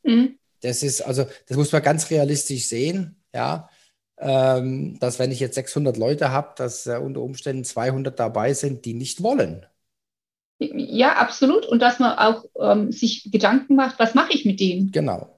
Mhm. 0.04 0.38
Das 0.62 0.84
ist, 0.84 1.02
also, 1.02 1.26
das 1.48 1.58
muss 1.58 1.72
man 1.72 1.82
ganz 1.82 2.12
realistisch 2.12 2.68
sehen, 2.68 3.16
ja. 3.34 3.70
Ähm, 4.20 4.98
dass 5.00 5.20
wenn 5.20 5.32
ich 5.32 5.40
jetzt 5.40 5.56
600 5.56 5.96
Leute 5.96 6.32
habe, 6.32 6.54
dass 6.58 6.88
äh, 6.88 6.98
unter 6.98 7.22
Umständen 7.22 7.64
200 7.64 8.20
dabei 8.20 8.54
sind, 8.54 8.86
die 8.86 8.94
nicht 8.94 9.22
wollen. 9.22 9.66
Ja, 10.60 11.14
absolut. 11.18 11.68
Und 11.68 11.80
dass 11.82 12.00
man 12.00 12.18
auch 12.18 12.46
ähm, 12.60 12.92
sich 12.92 13.30
Gedanken 13.32 13.76
macht, 13.76 14.00
was 14.00 14.16
mache 14.16 14.34
ich 14.34 14.44
mit 14.44 14.60
denen? 14.60 14.92
Genau. 14.92 15.37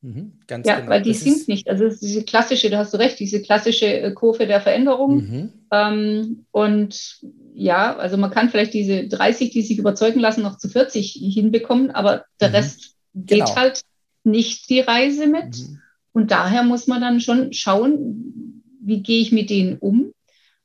Mhm, 0.00 0.34
ja, 0.48 0.58
genau. 0.58 0.90
weil 0.90 1.02
die 1.02 1.10
das 1.10 1.20
sind 1.20 1.48
nicht. 1.48 1.68
Also 1.68 1.88
diese 1.88 2.22
klassische, 2.22 2.70
da 2.70 2.78
hast 2.78 2.94
du 2.94 2.98
recht, 2.98 3.18
diese 3.18 3.42
klassische 3.42 3.86
äh, 3.86 4.12
Kurve 4.12 4.46
der 4.46 4.60
Veränderung. 4.60 5.16
Mhm. 5.16 5.52
Ähm, 5.72 6.44
und 6.52 7.20
ja, 7.54 7.96
also 7.96 8.16
man 8.16 8.30
kann 8.30 8.48
vielleicht 8.48 8.74
diese 8.74 9.08
30, 9.08 9.50
die 9.50 9.62
sich 9.62 9.78
überzeugen 9.78 10.20
lassen, 10.20 10.42
noch 10.42 10.58
zu 10.58 10.68
40 10.68 11.12
hinbekommen, 11.34 11.90
aber 11.90 12.24
der 12.40 12.50
mhm. 12.50 12.54
Rest 12.54 12.94
geht 13.14 13.40
genau. 13.40 13.56
halt 13.56 13.80
nicht 14.22 14.70
die 14.70 14.80
Reise 14.80 15.26
mit. 15.26 15.58
Mhm. 15.58 15.80
Und 16.12 16.30
daher 16.30 16.62
muss 16.62 16.86
man 16.86 17.00
dann 17.00 17.20
schon 17.20 17.52
schauen, 17.52 18.62
wie 18.80 19.02
gehe 19.02 19.20
ich 19.20 19.32
mit 19.32 19.50
denen 19.50 19.78
um. 19.78 20.12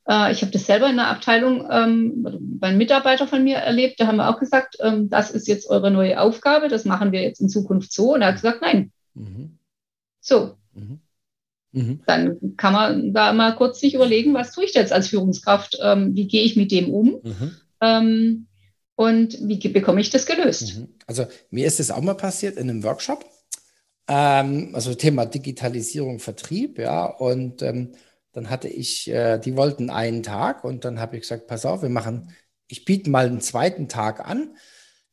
Äh, 0.08 0.30
ich 0.30 0.42
habe 0.42 0.52
das 0.52 0.66
selber 0.66 0.88
in 0.88 0.96
der 0.96 1.08
Abteilung 1.08 1.66
ähm, 1.68 2.22
bei 2.60 2.68
einem 2.68 2.78
Mitarbeiter 2.78 3.26
von 3.26 3.42
mir 3.42 3.56
erlebt, 3.56 3.98
da 3.98 4.06
haben 4.06 4.16
wir 4.16 4.28
auch 4.28 4.38
gesagt, 4.38 4.76
ähm, 4.80 5.10
das 5.10 5.32
ist 5.32 5.48
jetzt 5.48 5.68
eure 5.68 5.90
neue 5.90 6.20
Aufgabe, 6.20 6.68
das 6.68 6.84
machen 6.84 7.10
wir 7.10 7.22
jetzt 7.22 7.40
in 7.40 7.48
Zukunft 7.48 7.92
so. 7.92 8.14
Und 8.14 8.22
er 8.22 8.28
hat 8.28 8.36
gesagt, 8.36 8.62
nein, 8.62 8.92
Mhm. 9.14 9.58
So. 10.20 10.56
Mhm. 10.74 11.00
Mhm. 11.72 12.00
Dann 12.06 12.56
kann 12.56 12.72
man 12.72 13.12
da 13.12 13.32
mal 13.32 13.56
kurz 13.56 13.80
sich 13.80 13.94
überlegen, 13.94 14.32
was 14.34 14.52
tue 14.52 14.64
ich 14.64 14.74
jetzt 14.74 14.92
als 14.92 15.08
Führungskraft? 15.08 15.78
Ähm, 15.82 16.14
wie 16.14 16.28
gehe 16.28 16.44
ich 16.44 16.56
mit 16.56 16.70
dem 16.70 16.92
um? 16.92 17.20
Mhm. 17.22 17.56
Ähm, 17.80 18.46
und 18.96 19.36
wie 19.40 19.58
bekomme 19.68 20.00
ich 20.00 20.10
das 20.10 20.26
gelöst? 20.26 20.76
Mhm. 20.76 20.88
Also 21.06 21.26
mir 21.50 21.66
ist 21.66 21.80
das 21.80 21.90
auch 21.90 22.00
mal 22.00 22.14
passiert 22.14 22.56
in 22.56 22.70
einem 22.70 22.84
Workshop. 22.84 23.24
Ähm, 24.06 24.70
also 24.72 24.94
Thema 24.94 25.26
Digitalisierung, 25.26 26.20
Vertrieb, 26.20 26.78
ja. 26.78 27.06
Und 27.06 27.62
ähm, 27.62 27.92
dann 28.32 28.50
hatte 28.50 28.68
ich, 28.68 29.10
äh, 29.10 29.38
die 29.38 29.56
wollten 29.56 29.90
einen 29.90 30.22
Tag 30.22 30.64
und 30.64 30.84
dann 30.84 31.00
habe 31.00 31.16
ich 31.16 31.22
gesagt, 31.22 31.46
pass 31.46 31.66
auf, 31.66 31.82
wir 31.82 31.88
machen, 31.88 32.32
ich 32.68 32.84
biete 32.84 33.10
mal 33.10 33.26
einen 33.26 33.40
zweiten 33.40 33.88
Tag 33.88 34.26
an. 34.28 34.56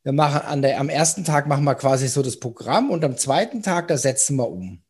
Wir 0.04 0.12
machen 0.12 0.42
an 0.42 0.62
der, 0.62 0.80
am 0.80 0.88
ersten 0.88 1.24
Tag 1.24 1.46
machen 1.46 1.64
wir 1.64 1.74
quasi 1.74 2.08
so 2.08 2.22
das 2.22 2.38
Programm 2.38 2.90
und 2.90 3.04
am 3.04 3.16
zweiten 3.16 3.62
Tag, 3.62 3.88
da 3.88 3.96
setzen 3.96 4.36
wir 4.36 4.48
um. 4.48 4.82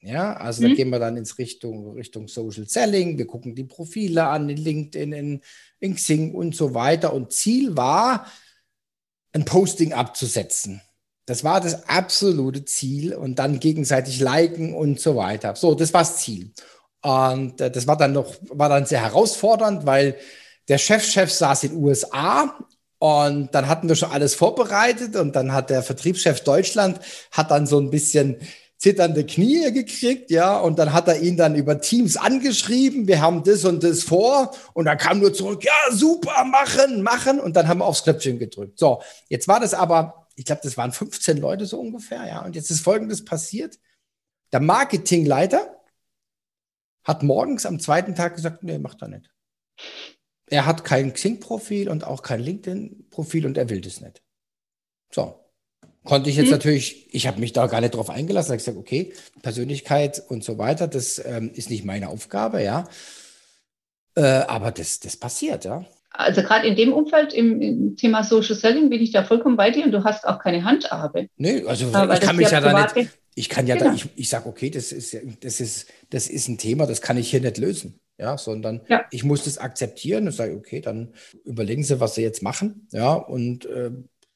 Ja, 0.00 0.34
also 0.34 0.62
mhm. 0.62 0.68
da 0.68 0.74
gehen 0.74 0.90
wir 0.90 0.98
dann 0.98 1.16
ins 1.16 1.38
Richtung, 1.38 1.94
Richtung 1.94 2.28
Social 2.28 2.68
Selling, 2.68 3.16
wir 3.16 3.26
gucken 3.26 3.54
die 3.54 3.64
Profile 3.64 4.26
an, 4.26 4.50
in 4.50 4.58
LinkedIn, 4.58 5.12
in, 5.12 5.40
in 5.80 5.94
Xing 5.94 6.34
und 6.34 6.54
so 6.54 6.74
weiter. 6.74 7.14
Und 7.14 7.32
Ziel 7.32 7.76
war, 7.76 8.26
ein 9.32 9.44
Posting 9.44 9.92
abzusetzen. 9.92 10.80
Das 11.26 11.42
war 11.42 11.60
das 11.60 11.88
absolute 11.88 12.64
Ziel 12.64 13.14
und 13.14 13.38
dann 13.38 13.60
gegenseitig 13.60 14.20
liken 14.20 14.74
und 14.74 15.00
so 15.00 15.16
weiter. 15.16 15.56
So, 15.56 15.74
das 15.74 15.92
war 15.94 16.02
das 16.02 16.18
Ziel. 16.18 16.52
Und 17.02 17.60
äh, 17.60 17.70
das 17.70 17.86
war 17.86 17.96
dann 17.96 18.12
noch, 18.12 18.34
war 18.50 18.68
dann 18.68 18.86
sehr 18.86 19.02
herausfordernd, 19.02 19.86
weil 19.86 20.16
der 20.68 20.78
Chefchef 20.78 21.30
-Chef 21.30 21.38
saß 21.38 21.64
in 21.64 21.70
den 21.70 21.82
USA 21.82 22.58
und 23.04 23.54
dann 23.54 23.68
hatten 23.68 23.86
wir 23.86 23.96
schon 23.96 24.12
alles 24.12 24.34
vorbereitet 24.34 25.14
und 25.14 25.36
dann 25.36 25.52
hat 25.52 25.68
der 25.68 25.82
Vertriebschef 25.82 26.42
Deutschland 26.42 27.00
hat 27.32 27.50
dann 27.50 27.66
so 27.66 27.78
ein 27.78 27.90
bisschen 27.90 28.38
zitternde 28.78 29.26
Knie 29.26 29.70
gekriegt, 29.74 30.30
ja, 30.30 30.58
und 30.58 30.78
dann 30.78 30.94
hat 30.94 31.06
er 31.08 31.20
ihn 31.20 31.36
dann 31.36 31.54
über 31.54 31.82
Teams 31.82 32.16
angeschrieben, 32.16 33.06
wir 33.06 33.20
haben 33.20 33.44
das 33.44 33.66
und 33.66 33.84
das 33.84 34.04
vor 34.04 34.52
und 34.72 34.86
dann 34.86 34.96
kam 34.96 35.18
nur 35.18 35.34
zurück, 35.34 35.62
ja, 35.64 35.92
super, 35.92 36.46
machen, 36.46 37.02
machen 37.02 37.40
und 37.40 37.56
dann 37.56 37.68
haben 37.68 37.80
wir 37.80 37.84
aufs 37.84 38.04
Knöpfchen 38.04 38.38
gedrückt. 38.38 38.78
So, 38.78 39.02
jetzt 39.28 39.48
war 39.48 39.60
das 39.60 39.74
aber, 39.74 40.26
ich 40.34 40.46
glaube, 40.46 40.62
das 40.64 40.78
waren 40.78 40.92
15 40.92 41.36
Leute 41.36 41.66
so 41.66 41.78
ungefähr, 41.78 42.26
ja, 42.26 42.42
und 42.42 42.56
jetzt 42.56 42.70
ist 42.70 42.80
Folgendes 42.80 43.22
passiert. 43.22 43.78
Der 44.50 44.60
Marketingleiter 44.60 45.78
hat 47.02 47.22
morgens 47.22 47.66
am 47.66 47.80
zweiten 47.80 48.14
Tag 48.14 48.36
gesagt, 48.36 48.62
nee, 48.62 48.78
macht 48.78 49.02
er 49.02 49.08
nicht. 49.08 49.30
Er 50.50 50.66
hat 50.66 50.84
kein 50.84 51.12
Xing-Profil 51.12 51.88
und 51.88 52.04
auch 52.04 52.22
kein 52.22 52.40
LinkedIn-Profil 52.40 53.46
und 53.46 53.56
er 53.56 53.70
will 53.70 53.80
das 53.80 54.00
nicht. 54.00 54.22
So, 55.10 55.34
konnte 56.04 56.28
ich 56.28 56.36
jetzt 56.36 56.46
hm. 56.46 56.52
natürlich, 56.52 57.14
ich 57.14 57.26
habe 57.26 57.40
mich 57.40 57.52
da 57.52 57.66
gar 57.66 57.80
nicht 57.80 57.94
drauf 57.94 58.10
eingelassen, 58.10 58.50
habe 58.50 58.58
gesagt, 58.58 58.76
okay, 58.76 59.12
Persönlichkeit 59.42 60.22
und 60.28 60.44
so 60.44 60.58
weiter, 60.58 60.86
das 60.86 61.22
ähm, 61.24 61.50
ist 61.54 61.70
nicht 61.70 61.84
meine 61.84 62.08
Aufgabe, 62.08 62.62
ja. 62.62 62.88
Äh, 64.16 64.22
aber 64.22 64.70
das, 64.70 65.00
das 65.00 65.16
passiert, 65.16 65.64
ja. 65.64 65.84
Also 66.10 66.42
gerade 66.42 66.68
in 66.68 66.76
dem 66.76 66.92
Umfeld, 66.92 67.32
im, 67.32 67.60
im, 67.60 67.96
Thema 67.96 68.22
Social 68.22 68.54
Selling, 68.54 68.88
bin 68.88 69.02
ich 69.02 69.10
da 69.10 69.24
vollkommen 69.24 69.56
bei 69.56 69.72
dir 69.72 69.84
und 69.84 69.90
du 69.90 70.04
hast 70.04 70.24
auch 70.26 70.38
keine 70.38 70.62
Handhabe. 70.62 71.28
Nee, 71.36 71.64
also 71.66 71.92
aber 71.92 72.14
ich 72.14 72.20
kann 72.20 72.36
mich 72.36 72.50
ja 72.50 72.60
da 72.60 72.86
nicht, 72.94 73.10
ich 73.34 73.48
kann 73.48 73.66
ja 73.66 73.74
genau. 73.74 73.90
da, 73.90 73.94
ich, 73.96 74.06
ich 74.14 74.28
sage, 74.28 74.48
okay, 74.48 74.70
das 74.70 74.92
ist, 74.92 75.16
das, 75.40 75.60
ist, 75.60 75.88
das 76.10 76.28
ist 76.28 76.48
ein 76.48 76.58
Thema, 76.58 76.86
das 76.86 77.00
kann 77.00 77.16
ich 77.16 77.30
hier 77.30 77.40
nicht 77.40 77.58
lösen. 77.58 77.98
Ja, 78.18 78.38
sondern 78.38 78.82
ja. 78.88 79.04
ich 79.10 79.24
muss 79.24 79.44
das 79.44 79.58
akzeptieren 79.58 80.26
und 80.26 80.32
sage, 80.32 80.54
okay, 80.54 80.80
dann 80.80 81.14
überlegen 81.44 81.82
Sie, 81.82 81.98
was 81.98 82.14
Sie 82.14 82.22
jetzt 82.22 82.42
machen. 82.42 82.86
Ja, 82.92 83.14
und 83.14 83.66
äh, 83.66 83.90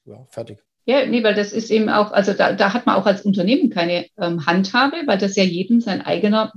ja, 0.05 0.27
fertig. 0.31 0.65
Ja, 0.85 1.07
nee, 1.07 1.23
weil 1.23 1.35
das 1.35 1.53
ist 1.53 1.71
eben 1.71 1.89
auch, 1.91 2.13
also 2.13 2.33
da, 2.33 2.55
da 2.55 2.73
hat 2.73 2.87
man 2.87 2.97
auch 2.97 3.07
als 3.07 3.23
Unternehmen 3.23 3.71
keine 3.71 4.07
ähm, 4.19 4.47
Handhabe, 4.47 4.97
weil 5.07 5.19
das 5.19 5.37
ja 5.37 5.45
jedem 5.45 5.81
sein 5.81 6.01
eigener 6.01 6.53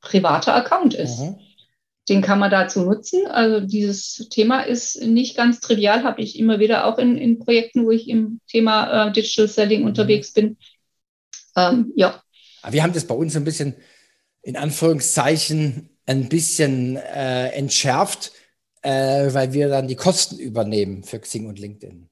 privater 0.00 0.54
Account 0.54 0.94
ist. 0.94 1.18
Mhm. 1.18 1.36
Den 2.08 2.20
kann 2.20 2.38
man 2.38 2.50
dazu 2.50 2.82
nutzen. 2.82 3.26
Also 3.26 3.66
dieses 3.66 4.28
Thema 4.28 4.60
ist 4.60 5.00
nicht 5.02 5.36
ganz 5.36 5.60
trivial, 5.60 6.04
habe 6.04 6.20
ich 6.20 6.38
immer 6.38 6.60
wieder 6.60 6.84
auch 6.84 6.98
in, 6.98 7.16
in 7.16 7.38
Projekten, 7.38 7.86
wo 7.86 7.90
ich 7.90 8.08
im 8.08 8.40
Thema 8.46 9.08
äh, 9.08 9.12
Digital 9.12 9.48
Selling 9.48 9.80
mhm. 9.80 9.86
unterwegs 9.86 10.32
bin. 10.32 10.58
Ähm, 11.56 11.92
ja. 11.96 12.22
Wir 12.68 12.82
haben 12.82 12.92
das 12.92 13.06
bei 13.06 13.14
uns 13.14 13.34
ein 13.34 13.44
bisschen 13.44 13.74
in 14.42 14.56
Anführungszeichen 14.56 15.88
ein 16.06 16.28
bisschen 16.28 16.96
äh, 16.96 17.48
entschärft, 17.48 18.32
äh, 18.82 19.32
weil 19.32 19.52
wir 19.52 19.68
dann 19.68 19.88
die 19.88 19.96
Kosten 19.96 20.38
übernehmen 20.38 21.04
für 21.04 21.18
Xing 21.18 21.46
und 21.46 21.58
LinkedIn. 21.58 22.08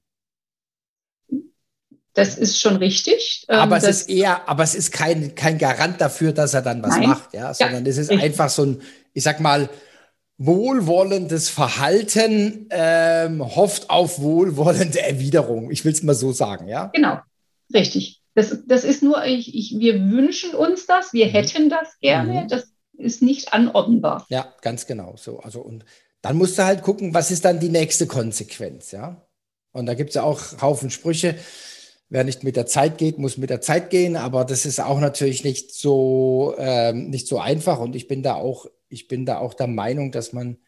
Das 2.14 2.36
ist 2.36 2.60
schon 2.60 2.76
richtig. 2.76 3.46
Ähm, 3.48 3.60
aber 3.60 3.78
es 3.78 3.84
ist 3.84 4.10
eher, 4.10 4.48
aber 4.48 4.62
es 4.62 4.74
ist 4.74 4.92
kein, 4.92 5.34
kein 5.34 5.56
Garant 5.56 6.00
dafür, 6.00 6.32
dass 6.32 6.52
er 6.52 6.62
dann 6.62 6.82
was 6.82 6.96
Nein. 6.96 7.08
macht, 7.08 7.32
ja, 7.32 7.54
sondern 7.54 7.84
ja, 7.84 7.90
es 7.90 7.98
ist 7.98 8.10
richtig. 8.10 8.24
einfach 8.24 8.50
so 8.50 8.64
ein, 8.64 8.82
ich 9.14 9.22
sag 9.22 9.40
mal, 9.40 9.70
wohlwollendes 10.36 11.48
Verhalten 11.48 12.66
ähm, 12.70 13.44
hofft 13.44 13.90
auf 13.90 14.20
wohlwollende 14.20 15.00
Erwiderung. 15.00 15.70
Ich 15.70 15.84
will 15.84 15.92
es 15.92 16.02
mal 16.02 16.14
so 16.14 16.32
sagen, 16.32 16.68
ja? 16.68 16.86
Genau, 16.86 17.18
richtig. 17.72 18.20
Das, 18.34 18.58
das 18.66 18.84
ist 18.84 19.02
nur, 19.02 19.24
ich, 19.24 19.54
ich, 19.54 19.78
wir 19.78 20.10
wünschen 20.10 20.54
uns 20.54 20.86
das, 20.86 21.12
wir 21.12 21.26
mhm. 21.26 21.30
hätten 21.30 21.70
das 21.70 21.98
gerne, 22.00 22.42
mhm. 22.42 22.48
das 22.48 22.71
ist 22.98 23.22
nicht 23.22 23.52
anordnbar. 23.52 24.26
Ja, 24.28 24.54
ganz 24.60 24.86
genau 24.86 25.14
so. 25.16 25.40
Also 25.40 25.60
und 25.60 25.84
dann 26.20 26.36
musst 26.36 26.58
du 26.58 26.64
halt 26.64 26.82
gucken, 26.82 27.14
was 27.14 27.30
ist 27.30 27.44
dann 27.44 27.60
die 27.60 27.68
nächste 27.68 28.06
Konsequenz, 28.06 28.92
ja? 28.92 29.26
Und 29.72 29.86
da 29.86 29.94
gibt 29.94 30.10
es 30.10 30.16
ja 30.16 30.22
auch 30.22 30.60
Haufen 30.60 30.90
Sprüche 30.90 31.36
wer 32.12 32.24
nicht 32.24 32.44
mit 32.44 32.56
der 32.56 32.66
Zeit 32.66 32.98
geht, 32.98 33.18
muss 33.18 33.38
mit 33.38 33.48
der 33.48 33.62
Zeit 33.62 33.88
gehen. 33.88 34.16
Aber 34.16 34.44
das 34.44 34.66
ist 34.66 34.80
auch 34.80 35.00
natürlich 35.00 35.44
nicht 35.44 35.72
so, 35.74 36.54
ähm, 36.58 37.08
nicht 37.08 37.26
so 37.26 37.38
einfach. 37.38 37.78
Und 37.80 37.96
ich 37.96 38.06
bin 38.06 38.22
da 38.22 38.34
auch, 38.34 38.66
ich 38.90 39.08
bin 39.08 39.24
da 39.24 39.38
auch 39.38 39.54
der 39.54 39.66
Meinung, 39.66 40.12
dass 40.12 40.34
man 40.34 40.58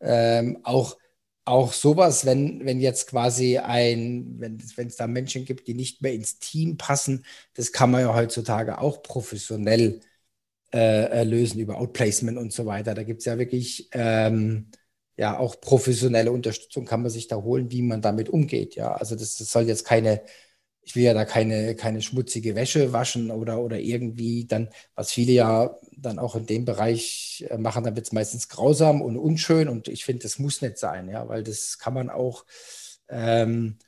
ähm, 0.00 0.60
auch, 0.62 0.96
auch 1.44 1.74
sowas, 1.74 2.24
wenn, 2.24 2.64
wenn 2.64 2.80
jetzt 2.80 3.06
quasi 3.08 3.58
ein, 3.58 4.36
wenn 4.38 4.56
es 4.88 4.96
da 4.96 5.06
Menschen 5.06 5.44
gibt, 5.44 5.68
die 5.68 5.74
nicht 5.74 6.00
mehr 6.00 6.14
ins 6.14 6.38
Team 6.38 6.78
passen, 6.78 7.26
das 7.52 7.70
kann 7.70 7.90
man 7.90 8.00
ja 8.00 8.14
heutzutage 8.14 8.78
auch 8.78 9.02
professionell 9.02 10.00
äh, 10.74 11.24
lösen 11.24 11.60
über 11.60 11.78
Outplacement 11.78 12.38
und 12.38 12.52
so 12.52 12.66
weiter. 12.66 12.94
Da 12.94 13.02
gibt 13.02 13.20
es 13.20 13.26
ja 13.26 13.38
wirklich 13.38 13.88
ähm, 13.92 14.70
ja 15.16 15.38
auch 15.38 15.60
professionelle 15.60 16.32
Unterstützung, 16.32 16.84
kann 16.84 17.02
man 17.02 17.10
sich 17.10 17.28
da 17.28 17.36
holen, 17.36 17.70
wie 17.70 17.82
man 17.82 18.02
damit 18.02 18.28
umgeht. 18.28 18.74
Ja, 18.74 18.92
also 18.94 19.14
das, 19.14 19.36
das 19.36 19.50
soll 19.50 19.64
jetzt 19.64 19.84
keine 19.84 20.22
ich 20.84 20.94
will 20.94 21.02
ja 21.02 21.14
da 21.14 21.24
keine, 21.24 21.74
keine 21.74 22.02
schmutzige 22.02 22.54
Wäsche 22.54 22.92
waschen 22.92 23.30
oder, 23.30 23.60
oder 23.60 23.80
irgendwie 23.80 24.46
dann, 24.46 24.68
was 24.94 25.12
viele 25.12 25.32
ja 25.32 25.78
dann 25.96 26.18
auch 26.18 26.36
in 26.36 26.46
dem 26.46 26.64
Bereich 26.64 27.46
äh, 27.48 27.58
machen, 27.58 27.84
dann 27.84 27.96
wird 27.96 28.06
es 28.06 28.12
meistens 28.12 28.48
grausam 28.48 29.00
und 29.00 29.16
unschön 29.16 29.68
und 29.68 29.88
ich 29.88 30.04
finde, 30.04 30.22
das 30.22 30.38
muss 30.38 30.62
nicht 30.62 30.78
sein, 30.78 31.08
ja, 31.08 31.28
weil 31.28 31.42
das 31.42 31.78
kann 31.78 31.94
man 31.94 32.10
auch 32.10 32.44
ähm, 33.08 33.78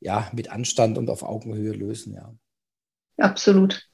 ja, 0.00 0.30
mit 0.34 0.50
Anstand 0.50 0.98
und 0.98 1.10
auf 1.10 1.22
Augenhöhe 1.22 1.72
lösen, 1.72 2.14
ja. 2.14 2.34
Absolut. 3.16 3.88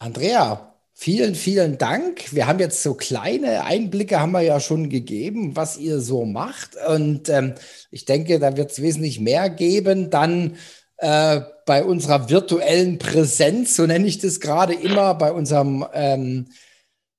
Andrea, 0.00 0.73
vielen, 0.94 1.34
vielen 1.34 1.76
Dank. 1.76 2.32
Wir 2.32 2.46
haben 2.46 2.60
jetzt 2.60 2.82
so 2.82 2.94
kleine 2.94 3.64
Einblicke, 3.64 4.20
haben 4.20 4.32
wir 4.32 4.42
ja 4.42 4.60
schon 4.60 4.88
gegeben, 4.88 5.56
was 5.56 5.76
ihr 5.76 6.00
so 6.00 6.24
macht. 6.24 6.76
Und 6.88 7.28
ähm, 7.28 7.54
ich 7.90 8.04
denke, 8.04 8.38
da 8.38 8.56
wird 8.56 8.70
es 8.70 8.80
wesentlich 8.80 9.20
mehr 9.20 9.50
geben. 9.50 10.10
Dann 10.10 10.56
äh, 10.98 11.40
bei 11.66 11.84
unserer 11.84 12.30
virtuellen 12.30 12.98
Präsenz, 12.98 13.76
so 13.76 13.86
nenne 13.86 14.06
ich 14.06 14.18
das 14.18 14.40
gerade 14.40 14.74
immer, 14.74 15.14
bei 15.14 15.32
unserem 15.32 15.84
ähm, 15.92 16.46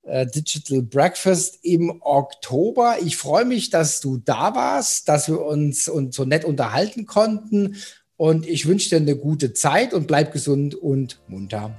äh, 0.04 0.26
Digital 0.26 0.82
Breakfast 0.82 1.60
im 1.64 2.02
Oktober. 2.02 2.98
Ich 3.04 3.18
freue 3.18 3.46
mich, 3.46 3.70
dass 3.70 4.00
du 4.00 4.18
da 4.18 4.56
warst, 4.56 5.10
dass 5.10 5.28
wir 5.28 5.42
uns, 5.42 5.88
uns 5.90 6.16
so 6.16 6.26
nett 6.26 6.46
unterhalten 6.46 7.06
konnten. 7.06 7.76
Und 8.18 8.48
ich 8.48 8.66
wünsche 8.66 8.90
dir 8.90 8.98
eine 8.98 9.18
gute 9.18 9.54
Zeit 9.54 9.94
und 9.94 10.08
bleib 10.08 10.32
gesund 10.32 10.74
und 10.76 11.20
munter. 11.28 11.76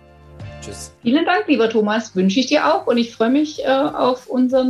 Tschüss. 0.67 0.91
Vielen 1.03 1.25
Dank, 1.25 1.45
lieber 1.47 1.71
Thomas. 1.71 2.15
Wünsche 2.17 2.41
ich 2.41 2.47
dir 2.47 2.67
auch 2.67 2.87
und 2.87 2.99
ich 2.99 3.15
freue 3.15 3.31
mich 3.31 3.65
äh, 3.65 3.69
auf 3.69 4.27
unsere 4.27 4.67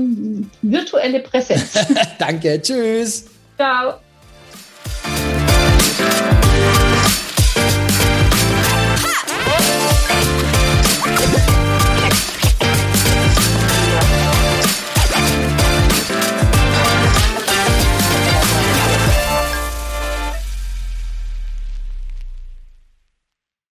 virtuelle 0.62 1.20
Präsenz. 1.20 1.72
Danke. 2.18 2.60
Tschüss. 2.60 3.26
Ciao. 3.56 3.94